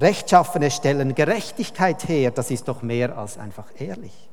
Rechtschaffene 0.00 0.70
stellen 0.70 1.14
Gerechtigkeit 1.14 2.08
her, 2.08 2.30
das 2.30 2.50
ist 2.50 2.66
doch 2.68 2.82
mehr 2.82 3.16
als 3.16 3.38
einfach 3.38 3.66
ehrlich. 3.78 4.28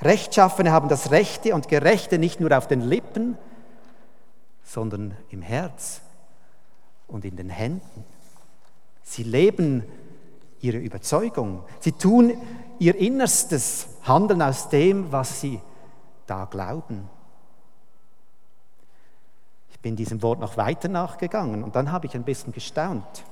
Rechtschaffene 0.00 0.72
haben 0.72 0.88
das 0.88 1.12
Rechte 1.12 1.54
und 1.54 1.68
Gerechte 1.68 2.18
nicht 2.18 2.40
nur 2.40 2.56
auf 2.56 2.66
den 2.66 2.80
Lippen, 2.80 3.38
sondern 4.64 5.16
im 5.30 5.42
Herz 5.42 6.00
und 7.06 7.24
in 7.24 7.36
den 7.36 7.50
Händen. 7.50 8.04
Sie 9.02 9.22
leben 9.22 9.84
ihre 10.60 10.78
Überzeugung. 10.78 11.62
Sie 11.80 11.92
tun 11.92 12.32
ihr 12.78 12.96
Innerstes, 12.96 13.88
handeln 14.02 14.42
aus 14.42 14.68
dem, 14.68 15.12
was 15.12 15.40
sie 15.40 15.60
da 16.26 16.44
glauben. 16.44 17.08
Ich 19.70 19.80
bin 19.80 19.96
diesem 19.96 20.22
Wort 20.22 20.40
noch 20.40 20.56
weiter 20.56 20.88
nachgegangen 20.88 21.62
und 21.62 21.76
dann 21.76 21.92
habe 21.92 22.06
ich 22.06 22.14
ein 22.14 22.24
bisschen 22.24 22.52
gestaunt. 22.52 23.24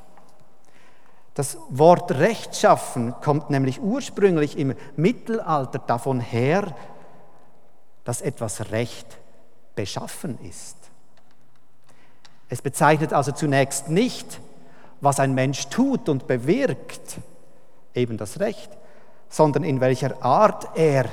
Das 1.34 1.56
Wort 1.68 2.10
rechtschaffen 2.12 3.14
kommt 3.20 3.50
nämlich 3.50 3.80
ursprünglich 3.80 4.58
im 4.58 4.74
Mittelalter 4.96 5.78
davon 5.78 6.20
her, 6.20 6.74
dass 8.04 8.20
etwas 8.20 8.70
recht 8.72 9.18
beschaffen 9.74 10.38
ist. 10.40 10.76
Es 12.48 12.60
bezeichnet 12.60 13.12
also 13.12 13.30
zunächst 13.30 13.88
nicht, 13.88 14.40
was 15.00 15.20
ein 15.20 15.34
Mensch 15.34 15.68
tut 15.68 16.08
und 16.08 16.26
bewirkt, 16.26 17.18
eben 17.94 18.16
das 18.16 18.40
Recht, 18.40 18.70
sondern 19.30 19.64
in 19.64 19.80
welcher 19.80 20.22
Art 20.22 20.76
er 20.76 21.08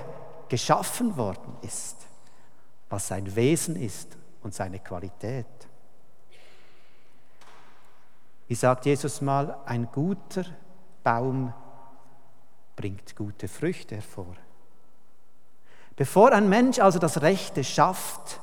geschaffen 0.50 1.16
worden 1.16 1.56
ist, 1.62 1.96
was 2.90 3.08
sein 3.08 3.36
Wesen 3.36 3.76
ist 3.76 4.18
und 4.42 4.54
seine 4.54 4.80
Qualität. 4.80 5.46
Wie 8.48 8.56
sagt 8.56 8.86
Jesus 8.86 9.22
mal, 9.22 9.58
ein 9.66 9.88
guter 9.92 10.46
Baum 11.04 11.54
bringt 12.76 13.16
gute 13.16 13.48
Früchte 13.48 13.96
hervor. 13.96 14.36
Bevor 15.96 16.32
ein 16.32 16.50
Mensch 16.50 16.80
also 16.80 17.00
das 17.00 17.22
Rechte 17.22 17.64
schafft, 17.64 18.40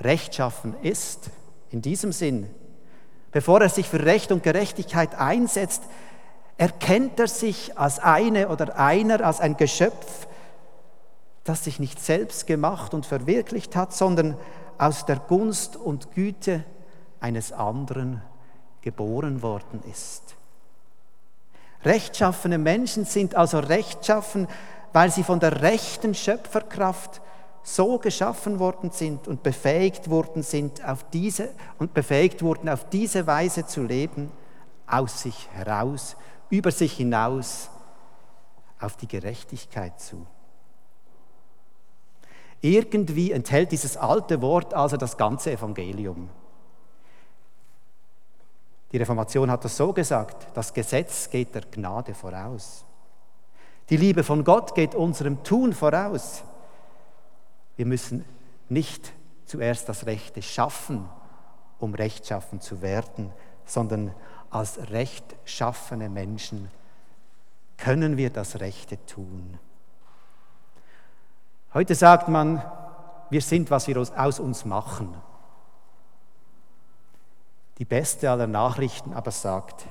rechtschaffen 0.00 0.74
ist, 0.82 1.30
in 1.70 1.82
diesem 1.82 2.12
Sinn, 2.12 2.48
bevor 3.32 3.60
er 3.60 3.68
sich 3.68 3.88
für 3.88 4.04
Recht 4.04 4.30
und 4.30 4.42
Gerechtigkeit 4.42 5.14
einsetzt, 5.14 5.82
erkennt 6.56 7.18
er 7.18 7.28
sich 7.28 7.78
als 7.78 7.98
eine 7.98 8.48
oder 8.48 8.78
einer, 8.78 9.24
als 9.24 9.40
ein 9.40 9.56
Geschöpf, 9.56 10.26
das 11.44 11.64
sich 11.64 11.78
nicht 11.78 12.00
selbst 12.00 12.46
gemacht 12.46 12.94
und 12.94 13.06
verwirklicht 13.06 13.76
hat, 13.76 13.92
sondern 13.92 14.36
aus 14.78 15.06
der 15.06 15.16
Gunst 15.16 15.76
und 15.76 16.12
Güte 16.12 16.64
eines 17.20 17.52
anderen 17.52 18.22
geboren 18.80 19.42
worden 19.42 19.82
ist. 19.90 20.36
Rechtschaffene 21.84 22.58
Menschen 22.58 23.04
sind 23.04 23.34
also 23.34 23.58
rechtschaffen, 23.58 24.48
weil 24.92 25.10
sie 25.10 25.22
von 25.22 25.40
der 25.40 25.60
rechten 25.60 26.14
Schöpferkraft 26.14 27.20
so 27.62 27.98
geschaffen 27.98 28.58
worden 28.58 28.90
sind 28.90 29.26
und 29.26 29.42
befähigt 29.42 30.10
worden 30.10 30.42
sind, 30.42 30.86
auf 30.86 31.04
diese 31.12 31.48
und 31.78 31.94
befähigt 31.94 32.42
wurden, 32.42 32.68
auf 32.68 32.88
diese 32.90 33.26
Weise 33.26 33.66
zu 33.66 33.82
leben, 33.82 34.30
aus 34.86 35.22
sich 35.22 35.48
heraus, 35.52 36.16
über 36.50 36.70
sich 36.70 36.94
hinaus, 36.94 37.70
auf 38.80 38.96
die 38.96 39.08
Gerechtigkeit 39.08 39.98
zu. 40.00 40.26
Irgendwie 42.60 43.32
enthält 43.32 43.72
dieses 43.72 43.96
alte 43.96 44.40
Wort 44.40 44.72
also 44.72 44.96
das 44.96 45.16
ganze 45.16 45.52
Evangelium. 45.52 46.30
Die 48.92 48.98
Reformation 48.98 49.50
hat 49.50 49.64
das 49.64 49.76
so 49.76 49.92
gesagt, 49.92 50.46
das 50.54 50.72
Gesetz 50.72 51.28
geht 51.28 51.54
der 51.54 51.62
Gnade 51.62 52.14
voraus. 52.14 52.84
Die 53.90 53.96
Liebe 53.96 54.22
von 54.22 54.44
Gott 54.44 54.74
geht 54.74 54.94
unserem 54.94 55.42
Tun 55.42 55.72
voraus. 55.72 56.42
Wir 57.76 57.86
müssen 57.86 58.24
nicht 58.68 59.12
zuerst 59.44 59.88
das 59.88 60.06
Rechte 60.06 60.40
schaffen, 60.40 61.08
um 61.78 61.92
rechtschaffen 61.92 62.60
zu 62.60 62.80
werden, 62.80 63.30
sondern 63.66 64.14
als 64.54 64.78
rechtschaffene 64.90 66.08
Menschen 66.08 66.70
können 67.76 68.16
wir 68.16 68.30
das 68.30 68.60
Rechte 68.60 69.04
tun. 69.04 69.58
Heute 71.74 71.96
sagt 71.96 72.28
man, 72.28 72.62
wir 73.30 73.42
sind, 73.42 73.72
was 73.72 73.88
wir 73.88 73.96
aus 73.98 74.38
uns 74.38 74.64
machen. 74.64 75.12
Die 77.78 77.84
beste 77.84 78.30
aller 78.30 78.46
Nachrichten 78.46 79.12
aber 79.12 79.32
sagt, 79.32 79.86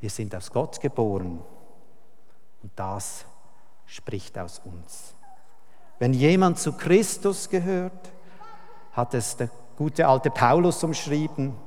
wir 0.00 0.08
sind 0.08 0.34
aus 0.34 0.50
Gott 0.50 0.80
geboren 0.80 1.40
und 2.62 2.72
das 2.76 3.26
spricht 3.84 4.38
aus 4.38 4.62
uns. 4.64 5.14
Wenn 5.98 6.14
jemand 6.14 6.58
zu 6.58 6.72
Christus 6.72 7.50
gehört, 7.50 8.10
hat 8.92 9.12
es 9.12 9.36
der 9.36 9.50
gute 9.76 10.08
alte 10.08 10.30
Paulus 10.30 10.82
umschrieben, 10.82 11.65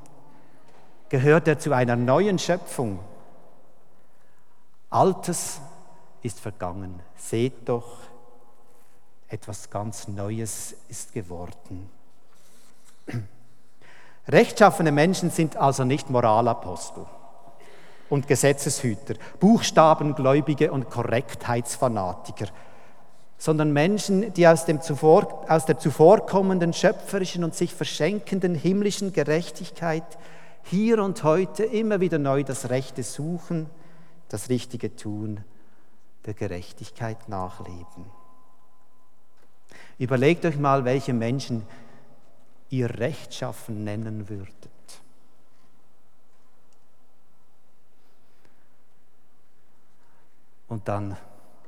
gehört 1.10 1.48
er 1.48 1.60
zu 1.60 1.74
einer 1.74 1.96
neuen 1.96 2.40
Schöpfung. 2.40 3.00
Altes 4.90 5.60
ist 6.22 6.40
vergangen. 6.40 7.00
Seht 7.16 7.68
doch, 7.68 7.98
etwas 9.28 9.70
ganz 9.70 10.08
Neues 10.08 10.76
ist 10.88 11.14
geworden. 11.14 11.90
Rechtschaffene 14.28 14.92
Menschen 14.92 15.30
sind 15.30 15.58
also 15.58 15.84
nicht 15.84 16.10
Moralapostel 16.10 17.06
und 18.10 18.28
Gesetzeshüter, 18.28 19.16
Buchstabengläubige 19.40 20.72
und 20.72 20.90
Korrektheitsfanatiker, 20.90 22.48
sondern 23.38 23.72
Menschen, 23.72 24.34
die 24.34 24.48
aus, 24.48 24.66
dem 24.66 24.82
zuvor, 24.82 25.46
aus 25.48 25.66
der 25.66 25.78
zuvorkommenden 25.78 26.74
schöpferischen 26.74 27.44
und 27.44 27.56
sich 27.56 27.74
verschenkenden 27.74 28.56
himmlischen 28.56 29.14
Gerechtigkeit 29.14 30.18
hier 30.64 31.04
und 31.04 31.24
heute 31.24 31.64
immer 31.64 32.00
wieder 32.00 32.20
neu 32.20 32.44
das 32.44 32.70
Rechte 32.70 33.04
suchen, 33.04 33.70
das 34.30 34.50
Richtige 34.50 34.96
tun, 34.96 35.44
der 36.26 36.34
Gerechtigkeit 36.34 37.28
nachleben. 37.30 38.06
Überlegt 39.98 40.46
euch 40.46 40.58
mal, 40.58 40.86
welche 40.86 41.14
Menschen 41.14 41.66
ihr 42.70 43.00
Rechtschaffen 43.00 43.84
nennen 43.84 44.30
würdet. 44.30 44.54
Und 50.68 50.88
dann 50.88 51.18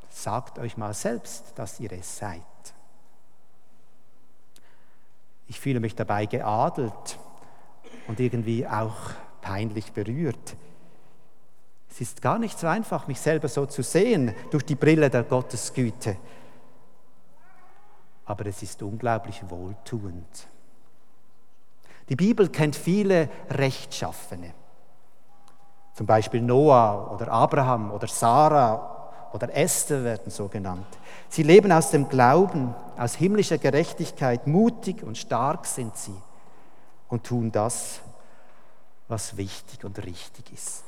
sagt 0.09 0.59
euch 0.59 0.77
mal 0.77 0.93
selbst, 0.93 1.53
dass 1.55 1.79
ihr 1.79 1.91
es 1.91 2.17
seid. 2.17 2.41
Ich 5.47 5.59
fühle 5.59 5.79
mich 5.79 5.95
dabei 5.95 6.27
geadelt 6.27 7.19
und 8.11 8.19
irgendwie 8.19 8.67
auch 8.67 8.97
peinlich 9.39 9.93
berührt. 9.93 10.57
Es 11.89 12.01
ist 12.01 12.21
gar 12.21 12.39
nicht 12.39 12.59
so 12.59 12.67
einfach, 12.67 13.07
mich 13.07 13.21
selber 13.21 13.47
so 13.47 13.65
zu 13.65 13.83
sehen 13.83 14.35
durch 14.49 14.65
die 14.65 14.75
Brille 14.75 15.09
der 15.09 15.23
Gottesgüte. 15.23 16.17
Aber 18.25 18.45
es 18.47 18.61
ist 18.63 18.83
unglaublich 18.83 19.41
wohltuend. 19.47 20.49
Die 22.09 22.17
Bibel 22.17 22.49
kennt 22.49 22.75
viele 22.75 23.29
Rechtschaffene. 23.49 24.55
Zum 25.93 26.05
Beispiel 26.05 26.41
Noah 26.41 27.13
oder 27.13 27.31
Abraham 27.31 27.91
oder 27.91 28.07
Sarah 28.07 29.29
oder 29.31 29.55
Esther 29.55 30.03
werden 30.03 30.29
so 30.29 30.49
genannt. 30.49 30.85
Sie 31.29 31.43
leben 31.43 31.71
aus 31.71 31.91
dem 31.91 32.09
Glauben, 32.09 32.75
aus 32.97 33.15
himmlischer 33.15 33.57
Gerechtigkeit, 33.57 34.47
mutig 34.47 35.01
und 35.01 35.17
stark 35.17 35.65
sind 35.65 35.95
sie 35.95 36.21
und 37.11 37.25
tun 37.25 37.51
das, 37.51 37.99
was 39.07 39.35
wichtig 39.37 39.83
und 39.83 40.03
richtig 40.03 40.51
ist. 40.51 40.85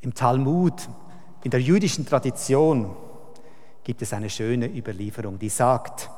Im 0.00 0.14
Talmud, 0.14 0.88
in 1.42 1.50
der 1.50 1.60
jüdischen 1.60 2.06
Tradition, 2.06 2.96
gibt 3.82 4.00
es 4.00 4.12
eine 4.12 4.30
schöne 4.30 4.66
Überlieferung, 4.66 5.38
die 5.38 5.48
sagt, 5.48 6.08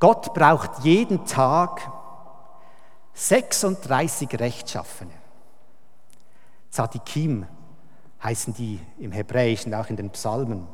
Gott 0.00 0.32
braucht 0.32 0.84
jeden 0.84 1.26
Tag 1.26 1.92
36 3.12 4.40
Rechtschaffene. 4.40 5.12
Tzadikim 6.70 7.46
heißen 8.22 8.54
die 8.54 8.80
im 8.98 9.12
Hebräischen, 9.12 9.74
auch 9.74 9.90
in 9.90 9.96
den 9.96 10.10
Psalmen. 10.10 10.66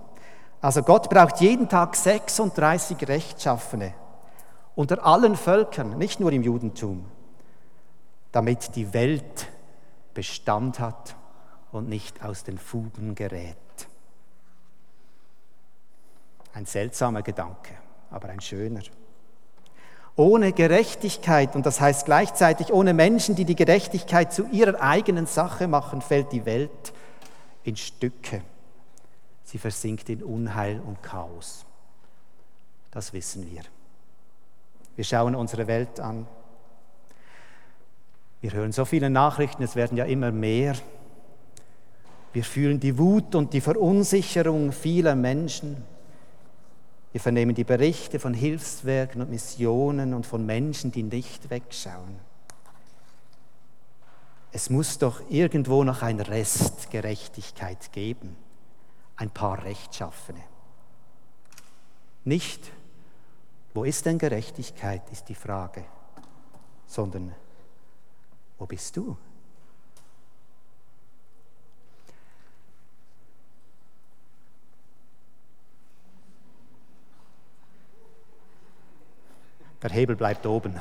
Also 0.60 0.82
Gott 0.82 1.10
braucht 1.10 1.40
jeden 1.40 1.68
Tag 1.68 1.96
36 1.96 3.08
Rechtschaffene 3.08 3.94
unter 4.74 5.04
allen 5.04 5.36
Völkern, 5.36 5.98
nicht 5.98 6.20
nur 6.20 6.32
im 6.32 6.42
Judentum, 6.42 7.04
damit 8.32 8.74
die 8.76 8.92
Welt 8.92 9.48
Bestand 10.14 10.78
hat 10.78 11.16
und 11.72 11.88
nicht 11.88 12.24
aus 12.24 12.44
den 12.44 12.58
Fugen 12.58 13.14
gerät. 13.14 13.56
Ein 16.52 16.66
seltsamer 16.66 17.22
Gedanke, 17.22 17.74
aber 18.10 18.28
ein 18.28 18.40
schöner. 18.40 18.82
Ohne 20.16 20.52
Gerechtigkeit, 20.52 21.56
und 21.56 21.66
das 21.66 21.80
heißt 21.80 22.06
gleichzeitig 22.06 22.72
ohne 22.72 22.94
Menschen, 22.94 23.34
die 23.34 23.44
die 23.44 23.56
Gerechtigkeit 23.56 24.32
zu 24.32 24.46
ihrer 24.52 24.80
eigenen 24.80 25.26
Sache 25.26 25.66
machen, 25.66 26.00
fällt 26.00 26.30
die 26.30 26.46
Welt 26.46 26.92
in 27.64 27.74
Stücke. 27.76 28.42
Sie 29.42 29.58
versinkt 29.58 30.08
in 30.08 30.22
Unheil 30.22 30.80
und 30.80 31.02
Chaos. 31.02 31.66
Das 32.92 33.12
wissen 33.12 33.50
wir. 33.50 33.62
Wir 34.96 35.04
schauen 35.04 35.34
unsere 35.34 35.66
Welt 35.66 36.00
an. 36.00 36.26
Wir 38.40 38.52
hören 38.52 38.72
so 38.72 38.84
viele 38.84 39.10
Nachrichten, 39.10 39.62
es 39.62 39.74
werden 39.74 39.96
ja 39.96 40.04
immer 40.04 40.30
mehr. 40.30 40.74
Wir 42.32 42.44
fühlen 42.44 42.80
die 42.80 42.98
Wut 42.98 43.34
und 43.34 43.52
die 43.52 43.60
Verunsicherung 43.60 44.72
vieler 44.72 45.14
Menschen. 45.14 45.82
Wir 47.12 47.20
vernehmen 47.20 47.54
die 47.54 47.64
Berichte 47.64 48.18
von 48.18 48.34
Hilfswerken 48.34 49.22
und 49.22 49.30
Missionen 49.30 50.14
und 50.14 50.26
von 50.26 50.44
Menschen, 50.44 50.90
die 50.90 51.04
nicht 51.04 51.48
wegschauen. 51.48 52.18
Es 54.50 54.68
muss 54.68 54.98
doch 54.98 55.20
irgendwo 55.30 55.82
noch 55.84 56.02
ein 56.02 56.20
Rest 56.20 56.90
Gerechtigkeit 56.90 57.92
geben, 57.92 58.36
ein 59.16 59.30
paar 59.30 59.64
Rechtschaffene. 59.64 60.40
Nicht, 62.24 62.70
wo 63.74 63.82
ist 63.82 64.06
denn 64.06 64.18
Gerechtigkeit, 64.18 65.02
ist 65.10 65.28
die 65.28 65.34
Frage, 65.34 65.84
sondern 66.86 67.34
wo 68.56 68.66
bist 68.66 68.96
du? 68.96 69.16
Der 79.82 79.90
Hebel 79.90 80.16
bleibt 80.16 80.46
oben. 80.46 80.80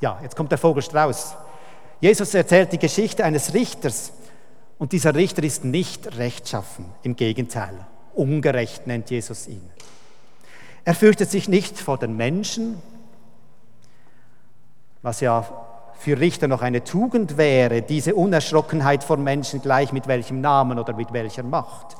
Ja, 0.00 0.18
jetzt 0.20 0.34
kommt 0.34 0.50
der 0.50 0.58
Vogel 0.58 0.82
Strauß. 0.82 1.36
Jesus 2.00 2.34
erzählt 2.34 2.72
die 2.72 2.78
Geschichte 2.78 3.24
eines 3.24 3.54
Richters 3.54 4.12
und 4.78 4.90
dieser 4.90 5.14
Richter 5.14 5.44
ist 5.44 5.64
nicht 5.64 6.16
rechtschaffen, 6.16 6.86
im 7.02 7.14
Gegenteil, 7.14 7.86
ungerecht 8.14 8.86
nennt 8.86 9.10
Jesus 9.10 9.46
ihn. 9.46 9.70
Er 10.84 10.94
fürchtet 10.94 11.30
sich 11.30 11.48
nicht 11.48 11.78
vor 11.78 11.98
den 11.98 12.16
Menschen, 12.16 12.80
was 15.02 15.20
ja 15.20 15.46
für 15.98 16.18
Richter 16.18 16.48
noch 16.48 16.62
eine 16.62 16.82
Tugend 16.82 17.36
wäre, 17.36 17.82
diese 17.82 18.14
Unerschrockenheit 18.14 19.04
vor 19.04 19.18
Menschen 19.18 19.60
gleich 19.60 19.92
mit 19.92 20.08
welchem 20.08 20.40
Namen 20.40 20.78
oder 20.78 20.94
mit 20.94 21.12
welcher 21.12 21.42
Macht. 21.42 21.96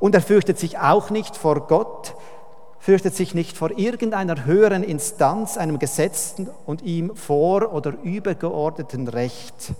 Und 0.00 0.14
er 0.14 0.20
fürchtet 0.20 0.58
sich 0.58 0.78
auch 0.78 1.10
nicht 1.10 1.36
vor 1.36 1.68
Gott, 1.68 2.14
fürchtet 2.80 3.14
sich 3.14 3.34
nicht 3.34 3.56
vor 3.56 3.78
irgendeiner 3.78 4.44
höheren 4.44 4.82
Instanz, 4.82 5.56
einem 5.56 5.78
gesetzten 5.78 6.48
und 6.66 6.82
ihm 6.82 7.14
vor- 7.14 7.72
oder 7.72 7.94
übergeordneten 8.02 9.06
Recht, 9.08 9.72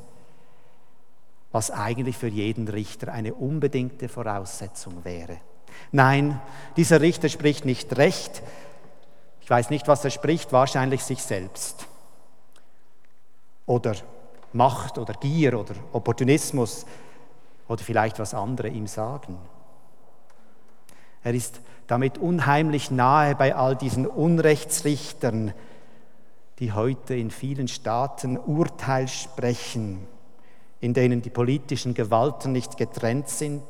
was 1.51 1.71
eigentlich 1.71 2.17
für 2.17 2.29
jeden 2.29 2.69
Richter 2.69 3.13
eine 3.13 3.35
unbedingte 3.35 4.09
Voraussetzung 4.09 5.05
wäre. 5.05 5.39
Nein, 5.93 6.41
dieser 6.77 7.01
Richter 7.01 7.29
spricht 7.29 7.65
nicht 7.65 7.97
Recht, 7.97 8.43
ich 9.41 9.51
weiß 9.51 9.71
nicht, 9.71 9.87
was 9.87 10.05
er 10.05 10.11
spricht, 10.11 10.53
wahrscheinlich 10.53 11.05
sich 11.05 11.23
selbst. 11.23 11.87
Oder 13.65 13.95
Macht 14.53 14.99
oder 14.99 15.15
Gier 15.15 15.59
oder 15.61 15.75
Opportunismus 15.93 16.85
oder 17.69 17.83
vielleicht 17.83 18.19
was 18.19 18.35
andere 18.35 18.69
ihm 18.69 18.89
sagen. 18.89 19.39
Er 21.23 21.35
ist 21.35 21.61
damit 21.87 22.19
unheimlich 22.19 22.91
nahe 22.91 23.37
bei 23.37 23.55
all 23.55 23.77
diesen 23.77 24.07
Unrechtsrichtern, 24.07 25.53
die 26.59 26.73
heute 26.73 27.15
in 27.15 27.31
vielen 27.31 27.69
Staaten 27.69 28.39
Urteil 28.39 29.07
sprechen, 29.07 30.07
in 30.81 30.95
denen 30.95 31.23
die 31.23 31.31
politischen 31.31 31.95
Gewalten 31.95 32.53
nicht 32.53 32.77
getrennt 32.77 33.29
sind 33.29 33.63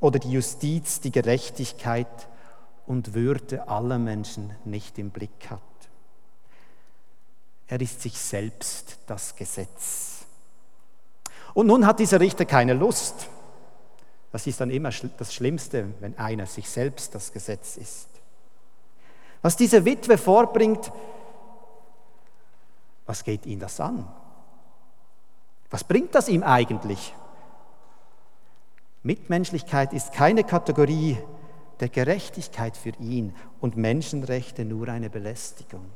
oder 0.00 0.18
die 0.18 0.32
Justiz 0.32 1.00
die 1.00 1.12
Gerechtigkeit 1.12 2.28
und 2.86 3.14
Würde 3.14 3.68
aller 3.68 3.98
Menschen 3.98 4.54
nicht 4.64 4.98
im 4.98 5.10
Blick 5.10 5.50
hat. 5.50 5.60
Er 7.68 7.80
ist 7.80 8.00
sich 8.02 8.18
selbst 8.18 8.98
das 9.06 9.34
Gesetz. 9.34 10.24
Und 11.54 11.66
nun 11.66 11.86
hat 11.86 11.98
dieser 11.98 12.20
Richter 12.20 12.44
keine 12.44 12.74
Lust, 12.74 13.28
das 14.30 14.46
ist 14.46 14.60
dann 14.60 14.70
immer 14.70 14.90
das 14.90 15.32
Schlimmste, 15.32 15.94
wenn 16.00 16.18
einer 16.18 16.46
sich 16.46 16.68
selbst 16.68 17.14
das 17.14 17.32
Gesetz 17.32 17.76
ist. 17.76 18.08
Was 19.40 19.56
diese 19.56 19.84
Witwe 19.84 20.18
vorbringt, 20.18 20.92
was 23.06 23.24
geht 23.24 23.46
ihn 23.46 23.60
das 23.60 23.80
an? 23.80 24.06
Was 25.70 25.84
bringt 25.84 26.14
das 26.14 26.28
ihm 26.28 26.42
eigentlich? 26.42 27.14
Mitmenschlichkeit 29.06 29.92
ist 29.92 30.12
keine 30.12 30.44
Kategorie 30.44 31.16
der 31.80 31.88
Gerechtigkeit 31.88 32.76
für 32.76 32.92
ihn 33.00 33.34
und 33.60 33.76
Menschenrechte 33.76 34.64
nur 34.64 34.88
eine 34.88 35.10
Belästigung. 35.10 35.86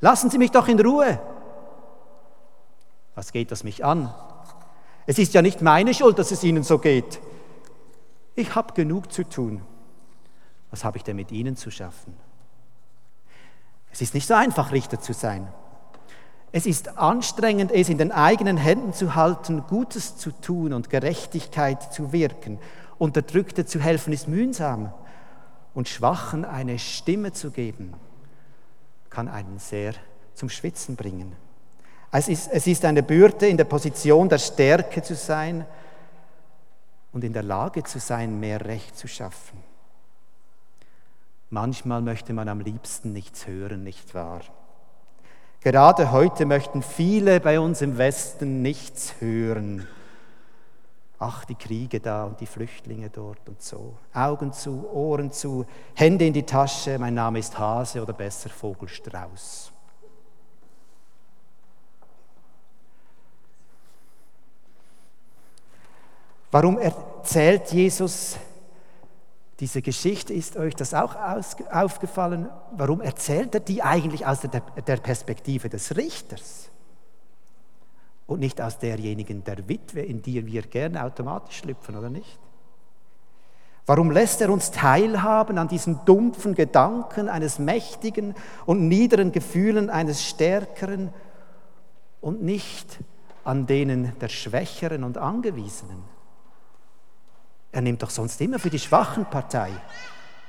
Lassen 0.00 0.30
Sie 0.30 0.38
mich 0.38 0.50
doch 0.50 0.68
in 0.68 0.80
Ruhe. 0.80 1.20
Was 3.14 3.32
geht 3.32 3.50
das 3.50 3.64
mich 3.64 3.84
an? 3.84 4.12
Es 5.06 5.18
ist 5.18 5.34
ja 5.34 5.42
nicht 5.42 5.62
meine 5.62 5.94
Schuld, 5.94 6.18
dass 6.18 6.30
es 6.30 6.42
Ihnen 6.44 6.62
so 6.62 6.78
geht 6.78 7.20
ich 8.34 8.54
habe 8.54 8.74
genug 8.74 9.12
zu 9.12 9.24
tun. 9.24 9.62
Was 10.70 10.84
habe 10.84 10.96
ich 10.96 11.04
denn 11.04 11.16
mit 11.16 11.30
Ihnen 11.30 11.56
zu 11.56 11.70
schaffen? 11.70 12.16
Es 13.92 14.00
ist 14.00 14.14
nicht 14.14 14.26
so 14.26 14.34
einfach, 14.34 14.72
Richter 14.72 15.00
zu 15.00 15.12
sein. 15.12 15.52
Es 16.56 16.66
ist 16.66 16.98
anstrengend, 16.98 17.72
es 17.72 17.88
in 17.88 17.98
den 17.98 18.12
eigenen 18.12 18.56
Händen 18.56 18.92
zu 18.92 19.16
halten, 19.16 19.64
Gutes 19.66 20.16
zu 20.18 20.30
tun 20.30 20.72
und 20.72 20.88
Gerechtigkeit 20.88 21.92
zu 21.92 22.12
wirken. 22.12 22.60
Unterdrückte 22.96 23.66
zu 23.66 23.80
helfen 23.80 24.12
ist 24.12 24.28
mühsam. 24.28 24.94
Und 25.74 25.88
Schwachen 25.88 26.44
eine 26.44 26.78
Stimme 26.78 27.32
zu 27.32 27.50
geben, 27.50 27.94
kann 29.10 29.26
einen 29.26 29.58
sehr 29.58 29.94
zum 30.34 30.48
Schwitzen 30.48 30.94
bringen. 30.94 31.34
Es 32.12 32.28
ist, 32.28 32.48
es 32.52 32.68
ist 32.68 32.84
eine 32.84 33.02
Bürde, 33.02 33.48
in 33.48 33.56
der 33.56 33.64
Position 33.64 34.28
der 34.28 34.38
Stärke 34.38 35.02
zu 35.02 35.16
sein 35.16 35.66
und 37.10 37.24
in 37.24 37.32
der 37.32 37.42
Lage 37.42 37.82
zu 37.82 37.98
sein, 37.98 38.38
mehr 38.38 38.64
Recht 38.64 38.96
zu 38.96 39.08
schaffen. 39.08 39.58
Manchmal 41.50 42.00
möchte 42.00 42.32
man 42.32 42.48
am 42.48 42.60
liebsten 42.60 43.12
nichts 43.12 43.48
hören, 43.48 43.82
nicht 43.82 44.14
wahr? 44.14 44.42
Gerade 45.64 46.12
heute 46.12 46.46
möchten 46.46 46.82
viele 46.82 47.40
bei 47.40 47.58
uns 47.58 47.82
im 47.82 47.98
Westen 47.98 48.62
nichts 48.62 49.14
hören 49.18 49.88
Ach, 51.26 51.46
die 51.46 51.54
Kriege 51.54 52.00
da 52.00 52.24
und 52.24 52.38
die 52.40 52.46
Flüchtlinge 52.46 53.08
dort 53.08 53.48
und 53.48 53.62
so. 53.62 53.96
Augen 54.12 54.52
zu, 54.52 54.86
Ohren 54.92 55.32
zu, 55.32 55.64
Hände 55.94 56.26
in 56.26 56.34
die 56.34 56.42
Tasche, 56.42 56.98
mein 56.98 57.14
Name 57.14 57.38
ist 57.38 57.58
Hase 57.58 58.02
oder 58.02 58.12
besser 58.12 58.50
Vogelstrauß. 58.50 59.72
Warum 66.50 66.78
erzählt 66.78 67.72
Jesus 67.72 68.36
diese 69.60 69.82
Geschichte? 69.82 70.32
Ist 70.32 70.56
euch 70.56 70.74
das 70.74 70.94
auch 70.94 71.16
aufgefallen? 71.70 72.48
Warum 72.72 73.00
erzählt 73.00 73.54
er 73.54 73.60
die 73.60 73.82
eigentlich 73.82 74.26
aus 74.26 74.40
der 74.40 74.96
Perspektive 74.96 75.68
des 75.68 75.96
Richters 75.96 76.70
und 78.26 78.40
nicht 78.40 78.60
aus 78.60 78.78
derjenigen 78.78 79.44
der 79.44 79.68
Witwe, 79.68 80.00
in 80.00 80.22
die 80.22 80.44
wir 80.46 80.62
gerne 80.62 81.04
automatisch 81.04 81.58
schlüpfen, 81.58 81.96
oder 81.96 82.10
nicht? 82.10 82.38
Warum 83.86 84.10
lässt 84.10 84.40
er 84.40 84.48
uns 84.50 84.70
teilhaben 84.70 85.58
an 85.58 85.68
diesen 85.68 86.00
dumpfen 86.06 86.54
Gedanken 86.54 87.28
eines 87.28 87.58
mächtigen 87.58 88.34
und 88.64 88.88
niederen 88.88 89.30
Gefühlen 89.30 89.90
eines 89.90 90.24
stärkeren 90.24 91.12
und 92.22 92.42
nicht 92.42 92.98
an 93.44 93.66
denen 93.66 94.18
der 94.20 94.30
Schwächeren 94.30 95.04
und 95.04 95.18
Angewiesenen? 95.18 96.13
Er 97.74 97.80
nimmt 97.80 98.04
doch 98.04 98.10
sonst 98.10 98.40
immer 98.40 98.60
für 98.60 98.70
die 98.70 98.78
schwachen 98.78 99.26
Partei. 99.26 99.72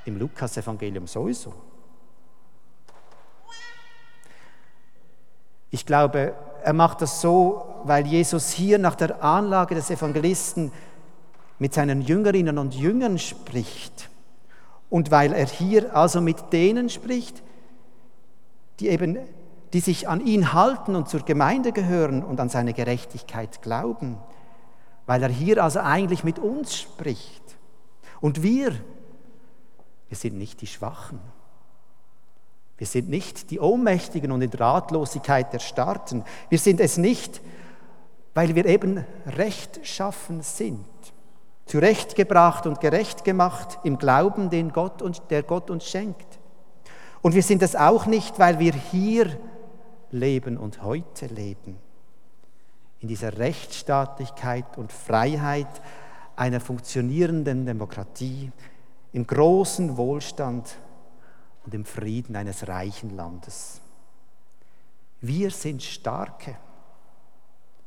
Im 0.04 0.16
Lukas-Evangelium 0.16 1.08
sowieso. 1.08 1.52
Ich 5.70 5.84
glaube, 5.84 6.34
er 6.62 6.72
macht 6.72 7.02
das 7.02 7.20
so, 7.20 7.80
weil 7.82 8.06
Jesus 8.06 8.52
hier 8.52 8.78
nach 8.78 8.94
der 8.94 9.24
Anlage 9.24 9.74
des 9.74 9.90
Evangelisten 9.90 10.70
mit 11.58 11.74
seinen 11.74 12.00
Jüngerinnen 12.00 12.58
und 12.58 12.76
Jüngern 12.76 13.18
spricht. 13.18 14.08
Und 14.88 15.10
weil 15.10 15.32
er 15.32 15.46
hier 15.46 15.96
also 15.96 16.20
mit 16.20 16.52
denen 16.52 16.88
spricht, 16.88 17.42
die 18.78 18.86
eben, 18.86 19.18
die 19.72 19.80
sich 19.80 20.08
an 20.08 20.24
ihn 20.24 20.52
halten 20.52 20.94
und 20.94 21.08
zur 21.08 21.22
Gemeinde 21.22 21.72
gehören 21.72 22.22
und 22.22 22.38
an 22.38 22.50
seine 22.50 22.72
Gerechtigkeit 22.72 23.62
glauben 23.62 24.16
weil 25.06 25.22
er 25.22 25.28
hier 25.28 25.62
also 25.62 25.80
eigentlich 25.80 26.24
mit 26.24 26.38
uns 26.38 26.76
spricht. 26.76 27.42
Und 28.20 28.42
wir, 28.42 28.72
wir 30.08 30.16
sind 30.16 30.36
nicht 30.36 30.60
die 30.60 30.66
Schwachen. 30.66 31.20
Wir 32.76 32.86
sind 32.86 33.08
nicht 33.08 33.50
die 33.50 33.60
Ohnmächtigen 33.60 34.32
und 34.32 34.42
in 34.42 34.50
Ratlosigkeit 34.50 35.52
der 35.52 35.60
Starken. 35.60 36.24
Wir 36.50 36.58
sind 36.58 36.80
es 36.80 36.98
nicht, 36.98 37.40
weil 38.34 38.54
wir 38.54 38.66
eben 38.66 39.06
rechtschaffen 39.26 40.42
sind, 40.42 40.84
zurechtgebracht 41.64 42.66
und 42.66 42.80
gerecht 42.80 43.24
gemacht 43.24 43.78
im 43.84 43.96
Glauben, 43.96 44.50
den 44.50 44.72
Gott 44.72 45.00
und 45.00 45.22
der 45.30 45.42
Gott 45.42 45.70
uns 45.70 45.86
schenkt. 45.86 46.38
Und 47.22 47.34
wir 47.34 47.42
sind 47.42 47.62
es 47.62 47.74
auch 47.74 48.06
nicht, 48.06 48.38
weil 48.38 48.58
wir 48.58 48.74
hier 48.74 49.38
leben 50.10 50.58
und 50.58 50.82
heute 50.82 51.26
leben 51.26 51.78
in 53.00 53.08
dieser 53.08 53.38
Rechtsstaatlichkeit 53.38 54.78
und 54.78 54.92
Freiheit 54.92 55.68
einer 56.34 56.60
funktionierenden 56.60 57.66
Demokratie, 57.66 58.52
im 59.12 59.26
großen 59.26 59.96
Wohlstand 59.96 60.76
und 61.64 61.74
im 61.74 61.84
Frieden 61.84 62.36
eines 62.36 62.68
reichen 62.68 63.16
Landes. 63.16 63.80
Wir 65.20 65.50
sind 65.50 65.82
Starke. 65.82 66.56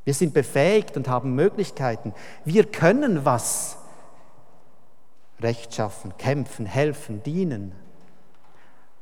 Wir 0.03 0.13
sind 0.13 0.33
befähigt 0.33 0.97
und 0.97 1.07
haben 1.07 1.35
Möglichkeiten. 1.35 2.13
Wir 2.43 2.65
können 2.65 3.25
was. 3.25 3.77
Rechtschaffen, 5.39 6.17
kämpfen, 6.17 6.65
helfen, 6.65 7.23
dienen. 7.23 7.73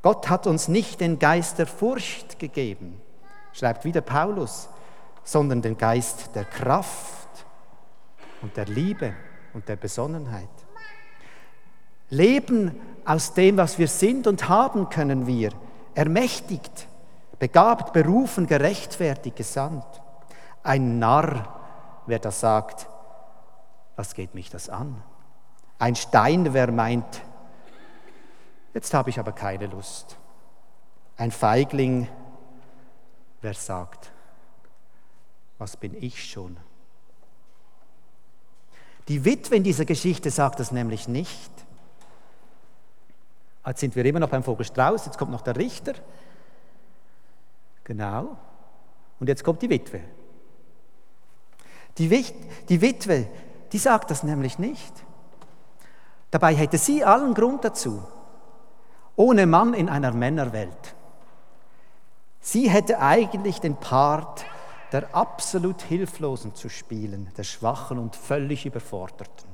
Gott 0.01 0.29
hat 0.29 0.47
uns 0.47 0.67
nicht 0.67 1.01
den 1.01 1.17
Geist 1.17 1.57
der 1.57 1.67
Furcht 1.67 2.39
gegeben, 2.39 3.01
schreibt 3.53 3.83
wieder 3.85 4.01
Paulus, 4.01 4.69
sondern 5.27 5.61
den 5.61 5.77
Geist 5.77 6.33
der 6.35 6.45
Kraft 6.45 7.27
und 8.41 8.55
der 8.55 8.65
Liebe 8.65 9.13
und 9.53 9.67
der 9.67 9.75
Besonnenheit. 9.75 10.47
Leben 12.09 12.79
aus 13.03 13.33
dem, 13.33 13.57
was 13.57 13.77
wir 13.77 13.89
sind 13.89 14.25
und 14.25 14.47
haben 14.47 14.87
können 14.87 15.27
wir, 15.27 15.51
ermächtigt, 15.95 16.87
begabt, 17.39 17.91
berufen, 17.91 18.47
gerechtfertigt, 18.47 19.35
gesandt. 19.35 19.83
Ein 20.63 20.97
Narr, 20.97 21.59
wer 22.05 22.19
das 22.19 22.39
sagt, 22.39 22.87
was 23.97 24.13
geht 24.13 24.33
mich 24.33 24.49
das 24.49 24.69
an? 24.69 25.03
Ein 25.77 25.97
Stein, 25.97 26.53
wer 26.53 26.71
meint, 26.71 27.21
jetzt 28.73 28.93
habe 28.93 29.09
ich 29.09 29.19
aber 29.19 29.33
keine 29.33 29.67
Lust. 29.67 30.15
Ein 31.17 31.31
Feigling, 31.31 32.07
wer 33.41 33.53
sagt, 33.53 34.13
was 35.57 35.77
bin 35.77 35.95
ich 36.01 36.23
schon? 36.23 36.57
Die 39.07 39.23
Witwe 39.23 39.55
in 39.55 39.63
dieser 39.63 39.85
Geschichte 39.85 40.29
sagt 40.31 40.59
das 40.59 40.71
nämlich 40.71 41.07
nicht. 41.07 41.51
Jetzt 43.65 43.79
sind 43.79 43.95
wir 43.95 44.05
immer 44.05 44.19
noch 44.19 44.29
beim 44.29 44.43
Vogelstrauß, 44.43 45.05
jetzt 45.05 45.17
kommt 45.17 45.31
noch 45.31 45.41
der 45.41 45.55
Richter. 45.55 45.93
Genau. 47.83 48.37
Und 49.19 49.27
jetzt 49.27 49.43
kommt 49.43 49.61
die 49.61 49.69
Witwe. 49.69 50.01
Die, 51.97 52.25
die 52.69 52.81
Witwe, 52.81 53.27
die 53.71 53.77
sagt 53.77 54.11
das 54.11 54.23
nämlich 54.23 54.59
nicht. 54.59 54.93
Dabei 56.31 56.53
hätte 56.55 56.77
sie 56.77 57.03
allen 57.03 57.33
Grund 57.33 57.63
dazu. 57.63 58.03
Ohne 59.15 59.47
Mann 59.47 59.73
in 59.73 59.89
einer 59.89 60.11
Männerwelt. 60.11 60.95
Sie 62.39 62.69
hätte 62.69 62.99
eigentlich 62.99 63.59
den 63.59 63.75
Part 63.75 64.45
der 64.91 65.13
absolut 65.15 65.81
Hilflosen 65.81 66.55
zu 66.55 66.69
spielen, 66.69 67.31
der 67.37 67.43
Schwachen 67.43 67.97
und 67.97 68.15
völlig 68.15 68.65
Überforderten. 68.65 69.49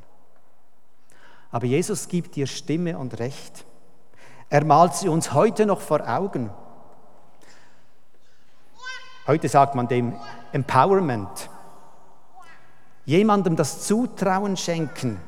Aber 1.52 1.66
Jesus 1.66 2.08
gibt 2.08 2.36
ihr 2.38 2.48
Stimme 2.48 2.98
und 2.98 3.20
Recht. 3.20 3.66
Er 4.50 4.66
malt 4.66 4.96
sie 4.96 5.10
uns 5.10 5.34
heute 5.34 5.66
noch 5.66 5.82
vor 5.82 6.08
Augen. 6.08 6.52
Heute 9.26 9.48
sagt 9.48 9.76
man 9.76 9.88
dem 9.88 10.16
Empowerment. 10.52 11.50
Jemandem 13.06 13.56
das 13.56 13.86
Zutrauen 13.86 14.58
schenken, 14.58 15.20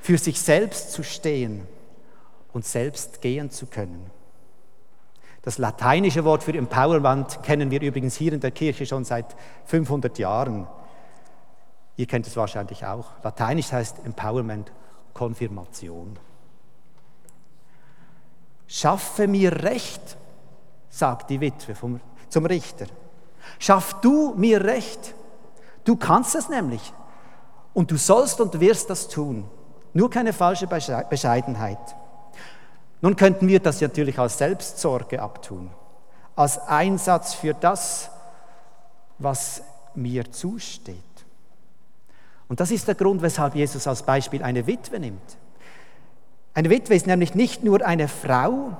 für 0.00 0.18
sich 0.18 0.40
selbst 0.40 0.92
zu 0.92 1.02
stehen 1.02 1.66
und 2.52 2.64
selbst 2.64 3.20
gehen 3.20 3.50
zu 3.50 3.66
können. 3.66 4.10
Das 5.46 5.58
lateinische 5.58 6.24
Wort 6.24 6.42
für 6.42 6.52
Empowerment 6.54 7.40
kennen 7.44 7.70
wir 7.70 7.80
übrigens 7.80 8.16
hier 8.16 8.32
in 8.32 8.40
der 8.40 8.50
Kirche 8.50 8.84
schon 8.84 9.04
seit 9.04 9.26
500 9.66 10.18
Jahren. 10.18 10.66
Ihr 11.94 12.06
kennt 12.06 12.26
es 12.26 12.36
wahrscheinlich 12.36 12.84
auch. 12.84 13.04
Lateinisch 13.22 13.70
heißt 13.70 14.04
Empowerment 14.04 14.72
Konfirmation. 15.14 16.18
Schaffe 18.66 19.28
mir 19.28 19.52
Recht, 19.62 20.16
sagt 20.88 21.30
die 21.30 21.40
Witwe 21.40 21.76
vom, 21.76 22.00
zum 22.28 22.44
Richter. 22.46 22.86
Schaff 23.60 24.00
du 24.00 24.34
mir 24.36 24.64
Recht. 24.64 25.14
Du 25.84 25.94
kannst 25.94 26.34
es 26.34 26.48
nämlich. 26.48 26.92
Und 27.72 27.92
du 27.92 27.96
sollst 27.98 28.40
und 28.40 28.58
wirst 28.58 28.90
das 28.90 29.06
tun. 29.06 29.48
Nur 29.92 30.10
keine 30.10 30.32
falsche 30.32 30.66
Bescheidenheit. 30.66 31.78
Nun 33.00 33.16
könnten 33.16 33.48
wir 33.48 33.60
das 33.60 33.80
natürlich 33.80 34.18
als 34.18 34.38
Selbstsorge 34.38 35.20
abtun, 35.20 35.70
als 36.34 36.58
Einsatz 36.58 37.34
für 37.34 37.54
das, 37.54 38.10
was 39.18 39.62
mir 39.94 40.30
zusteht. 40.30 40.96
Und 42.48 42.60
das 42.60 42.70
ist 42.70 42.86
der 42.86 42.94
Grund, 42.94 43.22
weshalb 43.22 43.54
Jesus 43.54 43.86
als 43.86 44.02
Beispiel 44.02 44.42
eine 44.42 44.66
Witwe 44.66 45.00
nimmt. 45.00 45.36
Eine 46.54 46.70
Witwe 46.70 46.94
ist 46.94 47.06
nämlich 47.06 47.34
nicht 47.34 47.64
nur 47.64 47.84
eine 47.84 48.08
Frau, 48.08 48.76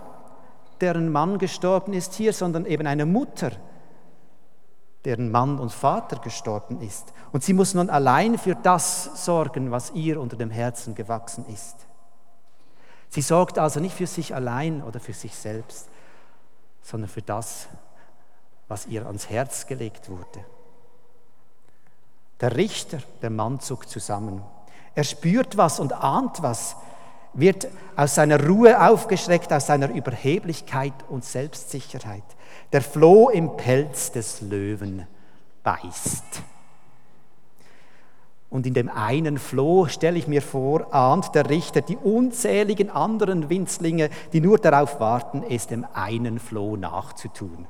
deren 0.80 1.10
Mann 1.10 1.38
gestorben 1.38 1.92
ist 1.92 2.14
hier, 2.14 2.32
sondern 2.32 2.64
eben 2.64 2.86
eine 2.86 3.06
Mutter, 3.06 3.50
deren 5.04 5.30
Mann 5.30 5.58
und 5.58 5.72
Vater 5.72 6.18
gestorben 6.18 6.80
ist. 6.80 7.12
Und 7.32 7.42
sie 7.42 7.54
muss 7.54 7.74
nun 7.74 7.90
allein 7.90 8.38
für 8.38 8.54
das 8.54 9.24
sorgen, 9.24 9.70
was 9.70 9.92
ihr 9.92 10.20
unter 10.20 10.36
dem 10.36 10.50
Herzen 10.50 10.94
gewachsen 10.94 11.44
ist. 11.52 11.85
Sie 13.08 13.22
sorgt 13.22 13.58
also 13.58 13.80
nicht 13.80 13.96
für 13.96 14.06
sich 14.06 14.34
allein 14.34 14.82
oder 14.82 15.00
für 15.00 15.12
sich 15.12 15.34
selbst, 15.34 15.88
sondern 16.82 17.08
für 17.08 17.22
das, 17.22 17.68
was 18.68 18.86
ihr 18.86 19.06
ans 19.06 19.30
Herz 19.30 19.66
gelegt 19.66 20.08
wurde. 20.08 20.44
Der 22.40 22.56
Richter, 22.56 22.98
der 23.22 23.30
Mann 23.30 23.60
zuckt 23.60 23.88
zusammen. 23.88 24.42
Er 24.94 25.04
spürt 25.04 25.56
was 25.56 25.80
und 25.80 25.92
ahnt 25.92 26.42
was, 26.42 26.76
wird 27.32 27.68
aus 27.96 28.14
seiner 28.14 28.44
Ruhe 28.44 28.80
aufgeschreckt, 28.88 29.52
aus 29.52 29.66
seiner 29.66 29.90
Überheblichkeit 29.90 30.94
und 31.08 31.24
Selbstsicherheit. 31.24 32.24
Der 32.72 32.82
Floh 32.82 33.28
im 33.28 33.56
Pelz 33.56 34.10
des 34.12 34.40
Löwen 34.40 35.06
beißt. 35.62 36.24
Und 38.48 38.66
in 38.66 38.74
dem 38.74 38.88
einen 38.88 39.38
Floh, 39.38 39.86
stelle 39.86 40.18
ich 40.18 40.28
mir 40.28 40.40
vor, 40.40 40.94
ahnt 40.94 41.34
der 41.34 41.50
Richter 41.50 41.80
die 41.80 41.96
unzähligen 41.96 42.90
anderen 42.90 43.48
Winzlinge, 43.48 44.08
die 44.32 44.40
nur 44.40 44.58
darauf 44.58 45.00
warten, 45.00 45.42
es 45.48 45.66
dem 45.66 45.84
einen 45.92 46.38
Floh 46.38 46.76
nachzutun. 46.76 47.66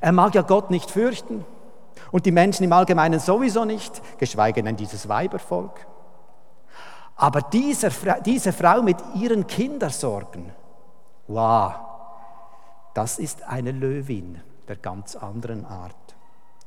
Er 0.00 0.12
mag 0.12 0.34
ja 0.34 0.42
Gott 0.42 0.70
nicht 0.70 0.90
fürchten 0.90 1.44
und 2.10 2.26
die 2.26 2.32
Menschen 2.32 2.64
im 2.64 2.72
Allgemeinen 2.72 3.20
sowieso 3.20 3.64
nicht, 3.64 4.02
geschweige 4.18 4.62
denn 4.62 4.76
dieses 4.76 5.08
Weibervolk. 5.08 5.86
Aber 7.16 7.42
diese, 7.42 7.90
diese 8.24 8.52
Frau 8.52 8.82
mit 8.82 8.96
ihren 9.14 9.46
Kindersorgen, 9.46 10.50
wow, 11.28 11.74
das 12.94 13.18
ist 13.18 13.42
eine 13.44 13.72
Löwin 13.72 14.40
der 14.66 14.76
ganz 14.76 15.14
anderen 15.14 15.64
Art 15.66 15.94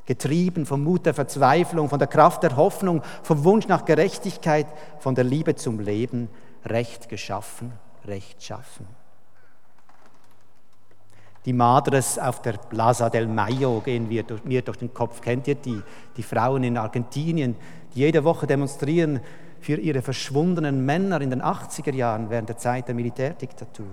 getrieben 0.06 0.66
vom 0.66 0.84
Mut 0.84 1.06
der 1.06 1.14
Verzweiflung, 1.14 1.90
von 1.90 2.00
der 2.00 2.08
Kraft 2.08 2.44
der 2.44 2.56
Hoffnung, 2.56 3.02
vom 3.24 3.44
Wunsch 3.44 3.68
nach 3.68 3.86
Gerechtigkeit, 3.86 4.68
von 5.00 5.16
der 5.16 5.24
Liebe 5.24 5.56
zum 5.56 5.80
Leben, 5.80 6.30
Recht 6.66 7.10
geschaffen, 7.10 7.72
Recht 8.06 8.44
schaffen. 8.44 8.88
Die 11.46 11.54
Madres 11.54 12.18
auf 12.18 12.42
der 12.42 12.54
Plaza 12.54 13.10
del 13.10 13.28
Mayo 13.28 13.80
gehen 13.82 14.10
wir 14.10 14.24
durch, 14.24 14.44
mir 14.46 14.64
durch 14.64 14.78
den 14.78 14.94
Kopf. 14.94 15.22
Kennt 15.22 15.48
ihr 15.48 15.54
die? 15.54 15.80
Die 16.18 16.24
Frauen 16.24 16.64
in 16.64 16.76
Argentinien, 16.76 17.56
die 17.94 18.00
jede 18.00 18.24
Woche 18.24 18.48
demonstrieren 18.48 19.20
für 19.60 19.76
ihre 19.76 20.02
verschwundenen 20.02 20.86
Männer 20.86 21.22
in 21.22 21.30
den 21.30 21.44
80er 21.44 21.94
Jahren 21.94 22.32
während 22.32 22.50
der 22.50 22.58
Zeit 22.58 22.88
der 22.88 22.96
Militärdiktatur. 22.96 23.86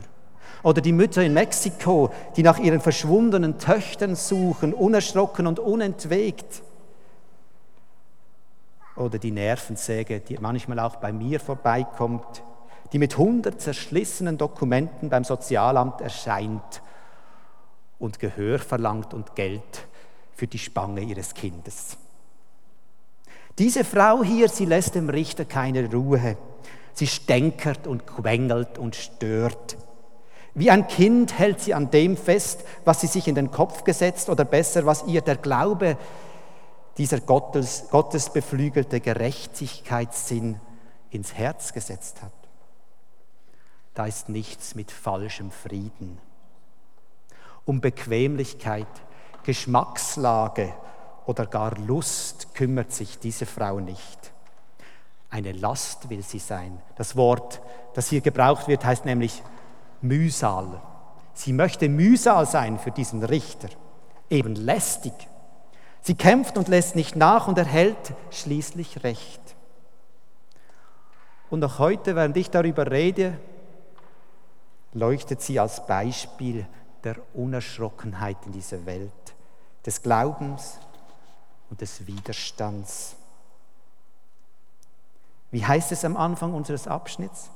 Oder 0.62 0.80
die 0.80 0.92
Mütter 0.92 1.22
in 1.22 1.34
Mexiko, 1.34 2.12
die 2.36 2.42
nach 2.42 2.58
ihren 2.58 2.80
verschwundenen 2.80 3.58
Töchtern 3.58 4.14
suchen, 4.14 4.74
unerschrocken 4.74 5.46
und 5.46 5.58
unentwegt. 5.58 6.62
Oder 8.96 9.18
die 9.18 9.30
Nervensäge, 9.30 10.20
die 10.20 10.38
manchmal 10.38 10.78
auch 10.78 10.96
bei 10.96 11.12
mir 11.12 11.40
vorbeikommt, 11.40 12.42
die 12.92 12.98
mit 12.98 13.16
hundert 13.16 13.60
zerschlissenen 13.60 14.36
Dokumenten 14.36 15.08
beim 15.08 15.24
Sozialamt 15.24 16.00
erscheint 16.00 16.82
und 17.98 18.18
Gehör 18.18 18.58
verlangt 18.58 19.14
und 19.14 19.34
Geld 19.34 19.86
für 20.34 20.46
die 20.46 20.58
Spange 20.58 21.00
ihres 21.00 21.34
Kindes. 21.34 21.96
Diese 23.58 23.84
Frau 23.84 24.22
hier, 24.22 24.48
sie 24.48 24.64
lässt 24.64 24.94
dem 24.94 25.08
Richter 25.08 25.44
keine 25.44 25.90
Ruhe. 25.90 26.36
Sie 26.94 27.06
stänkert 27.06 27.86
und 27.86 28.06
quengelt 28.06 28.78
und 28.78 28.96
stört. 28.96 29.76
Wie 30.54 30.70
ein 30.70 30.86
Kind 30.86 31.38
hält 31.38 31.60
sie 31.60 31.74
an 31.74 31.90
dem 31.90 32.16
fest, 32.16 32.64
was 32.84 33.00
sie 33.00 33.06
sich 33.06 33.26
in 33.26 33.34
den 33.34 33.50
Kopf 33.50 33.84
gesetzt 33.84 34.28
oder 34.28 34.44
besser, 34.44 34.84
was 34.84 35.04
ihr 35.06 35.22
der 35.22 35.36
Glaube, 35.36 35.96
dieser 36.98 37.20
Gottes, 37.20 37.86
gottesbeflügelte 37.90 39.00
Gerechtigkeitssinn 39.00 40.60
ins 41.10 41.34
Herz 41.34 41.72
gesetzt 41.72 42.22
hat. 42.22 42.32
Da 43.94 44.06
ist 44.06 44.28
nichts 44.28 44.74
mit 44.74 44.90
falschem 44.90 45.50
Frieden. 45.50 46.18
Um 47.64 47.80
Bequemlichkeit, 47.80 48.86
Geschmackslage 49.44 50.74
oder 51.26 51.46
gar 51.46 51.76
Lust 51.78 52.54
kümmert 52.54 52.92
sich 52.92 53.18
diese 53.18 53.46
Frau 53.46 53.80
nicht. 53.80 54.32
Eine 55.30 55.52
Last 55.52 56.10
will 56.10 56.22
sie 56.22 56.38
sein. 56.38 56.80
Das 56.96 57.16
Wort, 57.16 57.60
das 57.94 58.08
hier 58.08 58.20
gebraucht 58.20 58.68
wird, 58.68 58.84
heißt 58.84 59.04
nämlich 59.04 59.42
Mühsal. 60.02 60.80
Sie 61.34 61.52
möchte 61.52 61.88
Mühsal 61.88 62.46
sein 62.46 62.78
für 62.78 62.90
diesen 62.90 63.24
Richter, 63.24 63.68
eben 64.28 64.54
lästig. 64.54 65.12
Sie 66.02 66.14
kämpft 66.14 66.58
und 66.58 66.68
lässt 66.68 66.96
nicht 66.96 67.16
nach 67.16 67.48
und 67.48 67.56
erhält 67.58 68.14
schließlich 68.30 69.04
Recht. 69.04 69.40
Und 71.48 71.64
auch 71.64 71.78
heute, 71.78 72.16
während 72.16 72.36
ich 72.36 72.50
darüber 72.50 72.90
rede, 72.90 73.38
leuchtet 74.94 75.40
sie 75.42 75.60
als 75.60 75.86
Beispiel 75.86 76.66
der 77.04 77.16
Unerschrockenheit 77.34 78.38
in 78.46 78.52
dieser 78.52 78.84
Welt, 78.86 79.12
des 79.84 80.02
Glaubens 80.02 80.78
und 81.70 81.80
des 81.80 82.06
Widerstands. 82.06 83.16
Wie 85.50 85.64
heißt 85.64 85.92
es 85.92 86.04
am 86.04 86.16
Anfang 86.16 86.54
unseres 86.54 86.88
Abschnitts? 86.88 87.50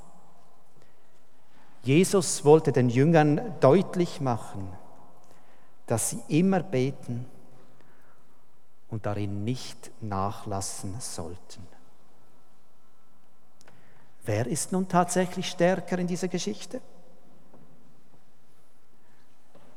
Jesus 1.87 2.43
wollte 2.43 2.73
den 2.73 2.89
Jüngern 2.89 3.55
deutlich 3.61 4.19
machen, 4.19 4.67
dass 5.85 6.09
sie 6.09 6.21
immer 6.27 6.61
beten 6.61 7.25
und 8.89 9.05
darin 9.05 9.45
nicht 9.45 9.89
nachlassen 10.01 10.99
sollten. 10.99 11.65
Wer 14.25 14.47
ist 14.47 14.73
nun 14.73 14.89
tatsächlich 14.89 15.49
stärker 15.49 15.97
in 15.97 16.07
dieser 16.07 16.27
Geschichte? 16.27 16.81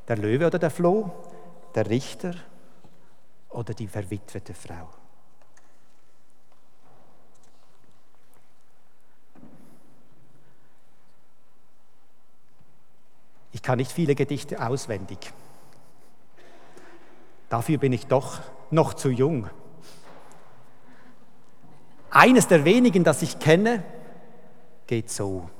Der 0.08 0.16
Löwe 0.16 0.48
oder 0.48 0.58
der 0.58 0.70
Floh, 0.70 1.12
der 1.76 1.88
Richter 1.88 2.34
oder 3.50 3.72
die 3.72 3.86
verwitwete 3.86 4.52
Frau? 4.52 4.88
Ich 13.60 13.62
kann 13.62 13.76
nicht 13.76 13.92
viele 13.92 14.14
Gedichte 14.14 14.66
auswendig. 14.66 15.18
Dafür 17.50 17.76
bin 17.76 17.92
ich 17.92 18.06
doch 18.06 18.40
noch 18.70 18.94
zu 18.94 19.10
jung. 19.10 19.50
Eines 22.08 22.48
der 22.48 22.64
wenigen, 22.64 23.04
das 23.04 23.20
ich 23.20 23.38
kenne, 23.38 23.84
geht 24.86 25.10
so. 25.10 25.50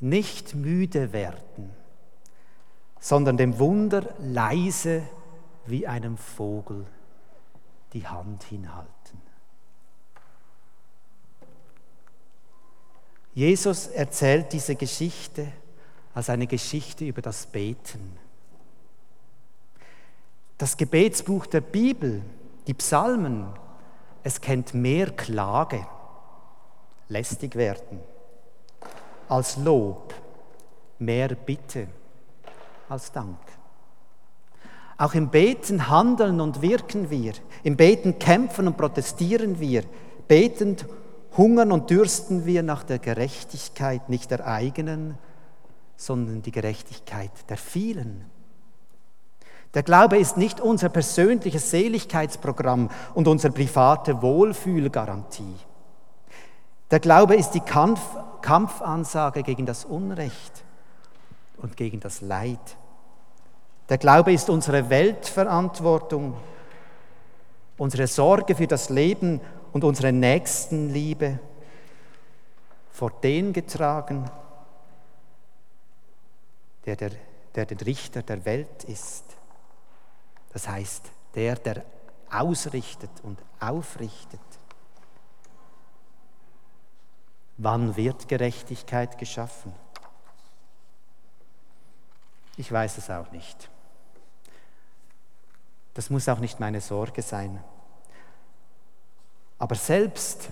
Nicht 0.00 0.54
müde 0.54 1.12
werden, 1.12 1.70
sondern 2.98 3.36
dem 3.36 3.58
Wunder 3.58 4.14
leise 4.20 5.02
wie 5.66 5.86
einem 5.86 6.16
Vogel 6.16 6.86
die 7.92 8.06
Hand 8.06 8.44
hinhalten. 8.44 9.20
Jesus 13.34 13.86
erzählt 13.88 14.54
diese 14.54 14.76
Geschichte 14.76 15.52
als 16.14 16.30
eine 16.30 16.46
Geschichte 16.46 17.04
über 17.04 17.22
das 17.22 17.46
Beten. 17.46 18.18
Das 20.58 20.76
Gebetsbuch 20.76 21.46
der 21.46 21.60
Bibel, 21.60 22.22
die 22.66 22.74
Psalmen, 22.74 23.46
es 24.22 24.40
kennt 24.40 24.74
mehr 24.74 25.10
Klage, 25.10 25.86
lästig 27.08 27.54
werden, 27.54 28.00
als 29.28 29.56
Lob, 29.56 30.14
mehr 30.98 31.28
Bitte 31.28 31.88
als 32.88 33.12
Dank. 33.12 33.38
Auch 34.98 35.14
im 35.14 35.28
Beten 35.30 35.88
handeln 35.88 36.40
und 36.40 36.60
wirken 36.60 37.08
wir, 37.08 37.32
im 37.62 37.76
Beten 37.76 38.18
kämpfen 38.18 38.66
und 38.66 38.76
protestieren 38.76 39.60
wir, 39.60 39.84
betend 40.28 40.84
hungern 41.36 41.72
und 41.72 41.88
dürsten 41.88 42.44
wir 42.44 42.62
nach 42.62 42.82
der 42.82 42.98
Gerechtigkeit, 42.98 44.10
nicht 44.10 44.30
der 44.30 44.46
eigenen, 44.46 45.16
sondern 46.00 46.40
die 46.40 46.50
Gerechtigkeit 46.50 47.30
der 47.50 47.58
vielen. 47.58 48.24
Der 49.74 49.82
Glaube 49.82 50.16
ist 50.16 50.38
nicht 50.38 50.58
unser 50.58 50.88
persönliches 50.88 51.70
Seligkeitsprogramm 51.70 52.88
und 53.12 53.28
unsere 53.28 53.52
private 53.52 54.22
Wohlfühlgarantie. 54.22 55.56
Der 56.90 57.00
Glaube 57.00 57.36
ist 57.36 57.50
die 57.50 57.60
Kampf 57.60 58.00
Kampfansage 58.40 59.42
gegen 59.42 59.66
das 59.66 59.84
Unrecht 59.84 60.64
und 61.58 61.76
gegen 61.76 62.00
das 62.00 62.22
Leid. 62.22 62.78
Der 63.90 63.98
Glaube 63.98 64.32
ist 64.32 64.48
unsere 64.48 64.88
Weltverantwortung, 64.88 66.34
unsere 67.76 68.06
Sorge 68.06 68.54
für 68.54 68.66
das 68.66 68.88
Leben 68.88 69.42
und 69.74 69.84
unsere 69.84 70.10
Nächstenliebe 70.10 71.38
vor 72.90 73.10
den 73.22 73.52
getragen, 73.52 74.24
der 76.86 76.96
der, 76.96 77.10
der 77.54 77.66
der 77.66 77.86
Richter 77.86 78.22
der 78.22 78.44
Welt 78.44 78.84
ist. 78.84 79.24
Das 80.52 80.68
heißt, 80.68 81.10
der, 81.34 81.56
der 81.56 81.84
ausrichtet 82.30 83.10
und 83.22 83.38
aufrichtet. 83.60 84.40
Wann 87.56 87.96
wird 87.96 88.28
Gerechtigkeit 88.28 89.18
geschaffen? 89.18 89.72
Ich 92.56 92.70
weiß 92.70 92.98
es 92.98 93.10
auch 93.10 93.30
nicht. 93.32 93.70
Das 95.94 96.08
muss 96.08 96.28
auch 96.28 96.38
nicht 96.38 96.60
meine 96.60 96.80
Sorge 96.80 97.22
sein. 97.22 97.62
Aber 99.58 99.74
selbst 99.74 100.50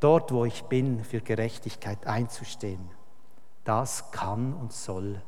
dort, 0.00 0.32
wo 0.32 0.44
ich 0.44 0.64
bin, 0.64 1.04
für 1.04 1.20
Gerechtigkeit 1.20 2.06
einzustehen, 2.06 2.90
das 3.64 4.10
kann 4.10 4.54
und 4.54 4.72
soll 4.72 5.20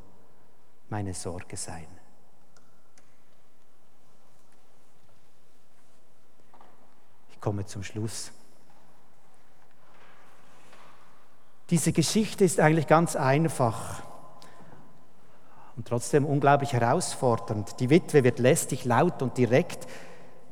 meine 0.91 1.15
Sorge 1.15 1.57
sein. 1.57 1.87
Ich 7.31 7.41
komme 7.41 7.67
zum 7.67 7.83
Schluss. 7.83 8.33
Diese 11.71 11.93
Geschichte 11.93 12.45
ist 12.45 12.61
eigentlich 12.61 12.87
ganz 12.87 13.15
einfach 13.15 14.03
und 15.77 15.87
trotzdem 15.87 16.25
unglaublich 16.25 16.73
herausfordernd. 16.73 17.79
Die 17.79 17.89
Witwe 17.89 18.25
wird 18.25 18.41
lästig, 18.41 18.85
laut 18.85 19.23
und 19.23 19.39
direkt. 19.39 19.87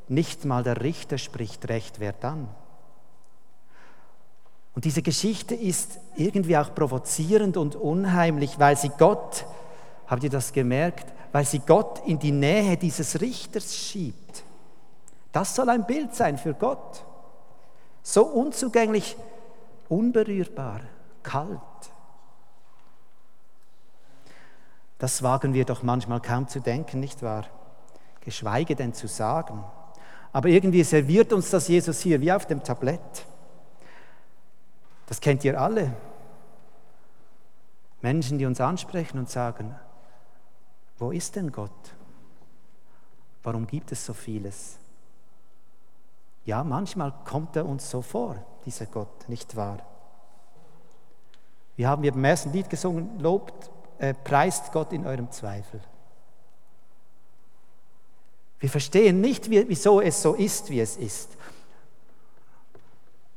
Nicht 0.09 0.45
mal 0.45 0.63
der 0.63 0.83
Richter 0.83 1.19
spricht 1.19 1.69
recht, 1.69 1.99
wer 1.99 2.13
dann? 2.13 2.49
Und 4.77 4.85
diese 4.85 5.03
Geschichte 5.03 5.55
ist 5.55 5.99
irgendwie 6.15 6.57
auch 6.57 6.75
provozierend 6.75 7.57
und 7.57 7.75
unheimlich, 7.75 8.61
weil 8.61 8.77
sie 8.77 8.91
Gott, 8.91 9.47
habt 10.07 10.25
ihr 10.25 10.31
das 10.31 10.53
gemerkt, 10.53 11.13
weil 11.33 11.45
sie 11.45 11.59
Gott 11.59 12.03
in 12.07 12.19
die 12.19 12.33
Nähe 12.33 12.77
dieses 12.77 13.21
Richters 13.21 13.75
schiebt. 13.75 14.45
Das 15.33 15.55
soll 15.55 15.69
ein 15.69 15.87
Bild 15.87 16.15
sein 16.15 16.39
für 16.39 16.55
Gott. 16.55 17.05
So 18.03 18.25
unzugänglich, 18.25 19.17
unberührbar, 19.89 20.81
kalt. 21.23 21.61
Das 24.99 25.23
wagen 25.23 25.53
wir 25.53 25.65
doch 25.65 25.83
manchmal 25.83 26.21
kaum 26.21 26.49
zu 26.49 26.61
denken, 26.61 27.01
nicht 27.01 27.23
wahr? 27.23 27.45
Geschweige 28.21 28.75
denn 28.75 28.95
zu 28.95 29.09
sagen. 29.09 29.63
Aber 30.33 30.49
irgendwie 30.49 30.85
serviert 30.85 31.33
uns 31.33 31.51
das 31.51 31.69
Jesus 31.69 32.01
hier 32.01 32.21
wie 32.21 32.33
auf 32.33 32.47
dem 32.47 32.63
Tablett. 32.63 33.27
Das 35.07 35.21
kennt 35.21 35.45
ihr 35.45 35.61
alle. 35.61 35.93
Menschen, 38.03 38.39
die 38.39 38.47
uns 38.47 38.61
ansprechen 38.61 39.19
und 39.19 39.29
sagen, 39.29 39.75
wo 40.99 41.11
ist 41.11 41.37
denn 41.37 41.53
Gott? 41.53 41.71
Warum 43.43 43.67
gibt 43.67 43.93
es 43.93 44.05
so 44.05 44.15
vieles? 44.15 44.79
Ja, 46.45 46.65
manchmal 46.65 47.13
kommt 47.25 47.57
er 47.57 47.67
uns 47.67 47.91
so 47.91 48.03
vor, 48.03 48.37
dieser 48.65 48.87
Gott, 48.87 49.29
nicht 49.29 49.57
wahr? 49.57 49.79
Wir 51.77 51.89
haben 51.89 52.03
beim 52.03 52.25
ersten 52.25 52.53
Lied 52.53 52.71
gesungen, 52.71 53.19
lobt, 53.19 53.71
äh, 53.99 54.15
preist 54.15 54.73
Gott 54.73 54.93
in 54.93 55.07
eurem 55.07 55.31
Zweifel. 55.31 55.81
Wir 58.59 58.71
verstehen 58.71 59.21
nicht, 59.21 59.51
wieso 59.51 60.01
es 60.01 60.23
so 60.23 60.35
ist, 60.35 60.71
wie 60.71 60.81
es 60.81 60.97
ist. 60.97 61.37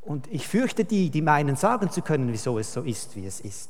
Und 0.02 0.28
ich 0.28 0.48
fürchte 0.48 0.86
die, 0.86 1.10
die 1.10 1.22
meinen, 1.22 1.56
sagen 1.56 1.92
zu 1.92 2.02
können, 2.02 2.32
wieso 2.32 2.58
es 2.58 2.72
so 2.72 2.82
ist, 2.82 3.16
wie 3.16 3.26
es 3.26 3.42
ist. 3.42 3.70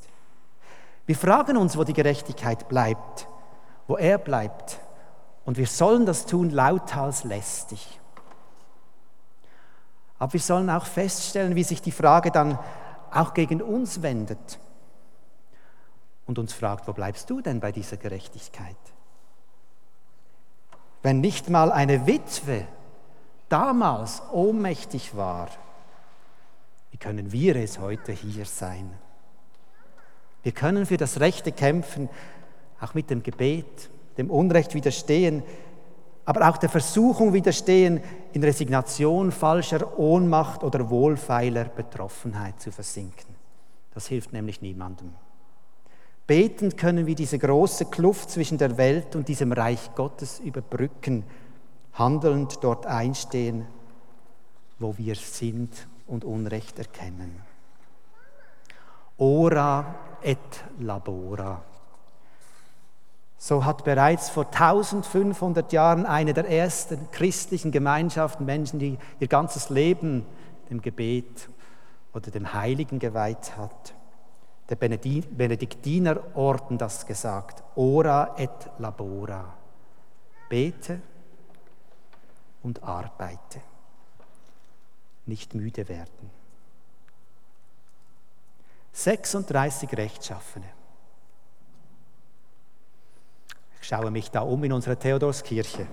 Wir 1.05 1.15
fragen 1.15 1.57
uns, 1.57 1.75
wo 1.75 1.83
die 1.83 1.93
Gerechtigkeit 1.93 2.69
bleibt, 2.69 3.27
wo 3.89 3.97
er 3.97 4.19
bleibt. 4.19 4.79
Und 5.45 5.57
wir 5.57 5.65
sollen 5.65 6.05
das 6.05 6.27
tun 6.27 6.51
lauthals 6.51 7.23
lästig. 7.23 7.99
Aber 10.19 10.31
wir 10.31 10.39
sollen 10.39 10.69
auch 10.69 10.85
feststellen, 10.85 11.55
wie 11.55 11.63
sich 11.63 11.81
die 11.81 11.91
Frage 11.91 12.29
dann 12.29 12.59
auch 13.09 13.33
gegen 13.33 13.63
uns 13.63 14.03
wendet 14.03 14.59
und 16.27 16.37
uns 16.37 16.53
fragt, 16.53 16.87
wo 16.87 16.93
bleibst 16.93 17.31
du 17.31 17.41
denn 17.41 17.59
bei 17.59 17.71
dieser 17.71 17.97
Gerechtigkeit? 17.97 18.77
Wenn 21.01 21.19
nicht 21.19 21.49
mal 21.49 21.71
eine 21.71 22.05
Witwe 22.05 22.67
damals 23.47 24.21
ohnmächtig 24.31 25.17
war, 25.17 25.47
wie 26.91 26.97
können 26.97 27.31
wir 27.31 27.55
es 27.55 27.79
heute 27.79 28.11
hier 28.11 28.45
sein? 28.45 28.93
Wir 30.43 30.51
können 30.51 30.85
für 30.85 30.97
das 30.97 31.19
Rechte 31.19 31.51
kämpfen, 31.51 32.07
auch 32.80 32.93
mit 32.93 33.09
dem 33.09 33.23
Gebet, 33.23 33.89
dem 34.17 34.30
Unrecht 34.30 34.73
widerstehen, 34.73 35.43
aber 36.25 36.47
auch 36.47 36.57
der 36.57 36.69
Versuchung 36.69 37.34
widerstehen, 37.34 38.01
in 38.34 38.43
Resignation, 38.43 39.32
falscher 39.32 39.97
Ohnmacht 39.97 40.63
oder 40.63 40.89
wohlfeiler 40.89 41.65
Betroffenheit 41.65 42.61
zu 42.61 42.71
versinken. 42.71 43.36
Das 43.93 44.07
hilft 44.07 44.32
nämlich 44.32 44.61
niemandem. 44.61 45.13
Betend 46.27 46.77
können 46.77 47.07
wir 47.07 47.15
diese 47.15 47.39
große 47.39 47.86
Kluft 47.86 48.30
zwischen 48.30 48.59
der 48.59 48.77
Welt 48.77 49.15
und 49.15 49.27
diesem 49.27 49.51
Reich 49.51 49.95
Gottes 49.95 50.39
überbrücken, 50.39 51.23
handelnd 51.93 52.63
dort 52.63 52.86
einstehen, 52.86 53.65
wo 54.77 54.95
wir 54.97 55.15
sind 55.15 55.88
und 56.05 56.23
Unrecht 56.23 56.77
erkennen. 56.77 57.41
Ora 59.17 59.95
et 60.21 60.38
labora. 60.80 61.63
So 63.41 63.63
hat 63.63 63.85
bereits 63.85 64.29
vor 64.29 64.47
1500 64.47 65.71
Jahren 65.71 66.05
eine 66.05 66.33
der 66.33 66.49
ersten 66.49 67.09
christlichen 67.11 67.71
Gemeinschaften 67.71 68.45
Menschen, 68.45 68.79
die 68.79 68.97
ihr 69.21 69.29
ganzes 69.29 69.69
Leben 69.69 70.25
dem 70.69 70.81
Gebet 70.81 71.47
oder 72.13 72.31
dem 72.31 72.53
Heiligen 72.53 72.99
geweiht 72.99 73.55
hat, 73.55 73.93
der 74.67 74.75
Benediktinerorden 74.75 76.77
das 76.77 77.05
gesagt. 77.05 77.63
Ora 77.75 78.35
et 78.37 78.71
labora. 78.77 79.53
Bete 80.49 80.99
und 82.61 82.83
arbeite. 82.83 83.61
Nicht 85.25 85.55
müde 85.55 85.87
werden. 85.87 86.29
36 88.91 89.95
Rechtschaffene. 89.95 90.78
Ich 93.82 93.88
schaue 93.88 94.11
mich 94.11 94.32
da 94.32 94.41
um 94.41 94.63
in 94.63 94.73
unserer 94.73 94.97
Theodorskirche. 94.97 95.88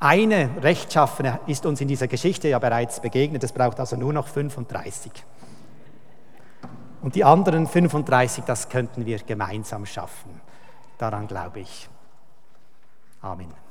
Eine 0.00 0.50
Rechtschaffene 0.62 1.40
ist 1.46 1.66
uns 1.66 1.80
in 1.80 1.88
dieser 1.88 2.06
Geschichte 2.06 2.48
ja 2.48 2.58
bereits 2.58 3.00
begegnet, 3.00 3.42
es 3.42 3.52
braucht 3.52 3.80
also 3.80 3.96
nur 3.96 4.12
noch 4.12 4.28
35. 4.28 5.10
Und 7.02 7.14
die 7.14 7.24
anderen 7.24 7.66
35, 7.66 8.44
das 8.44 8.68
könnten 8.68 9.06
wir 9.06 9.18
gemeinsam 9.18 9.86
schaffen. 9.86 10.40
Daran 10.98 11.26
glaube 11.26 11.60
ich. 11.60 11.88
Amen. 13.22 13.67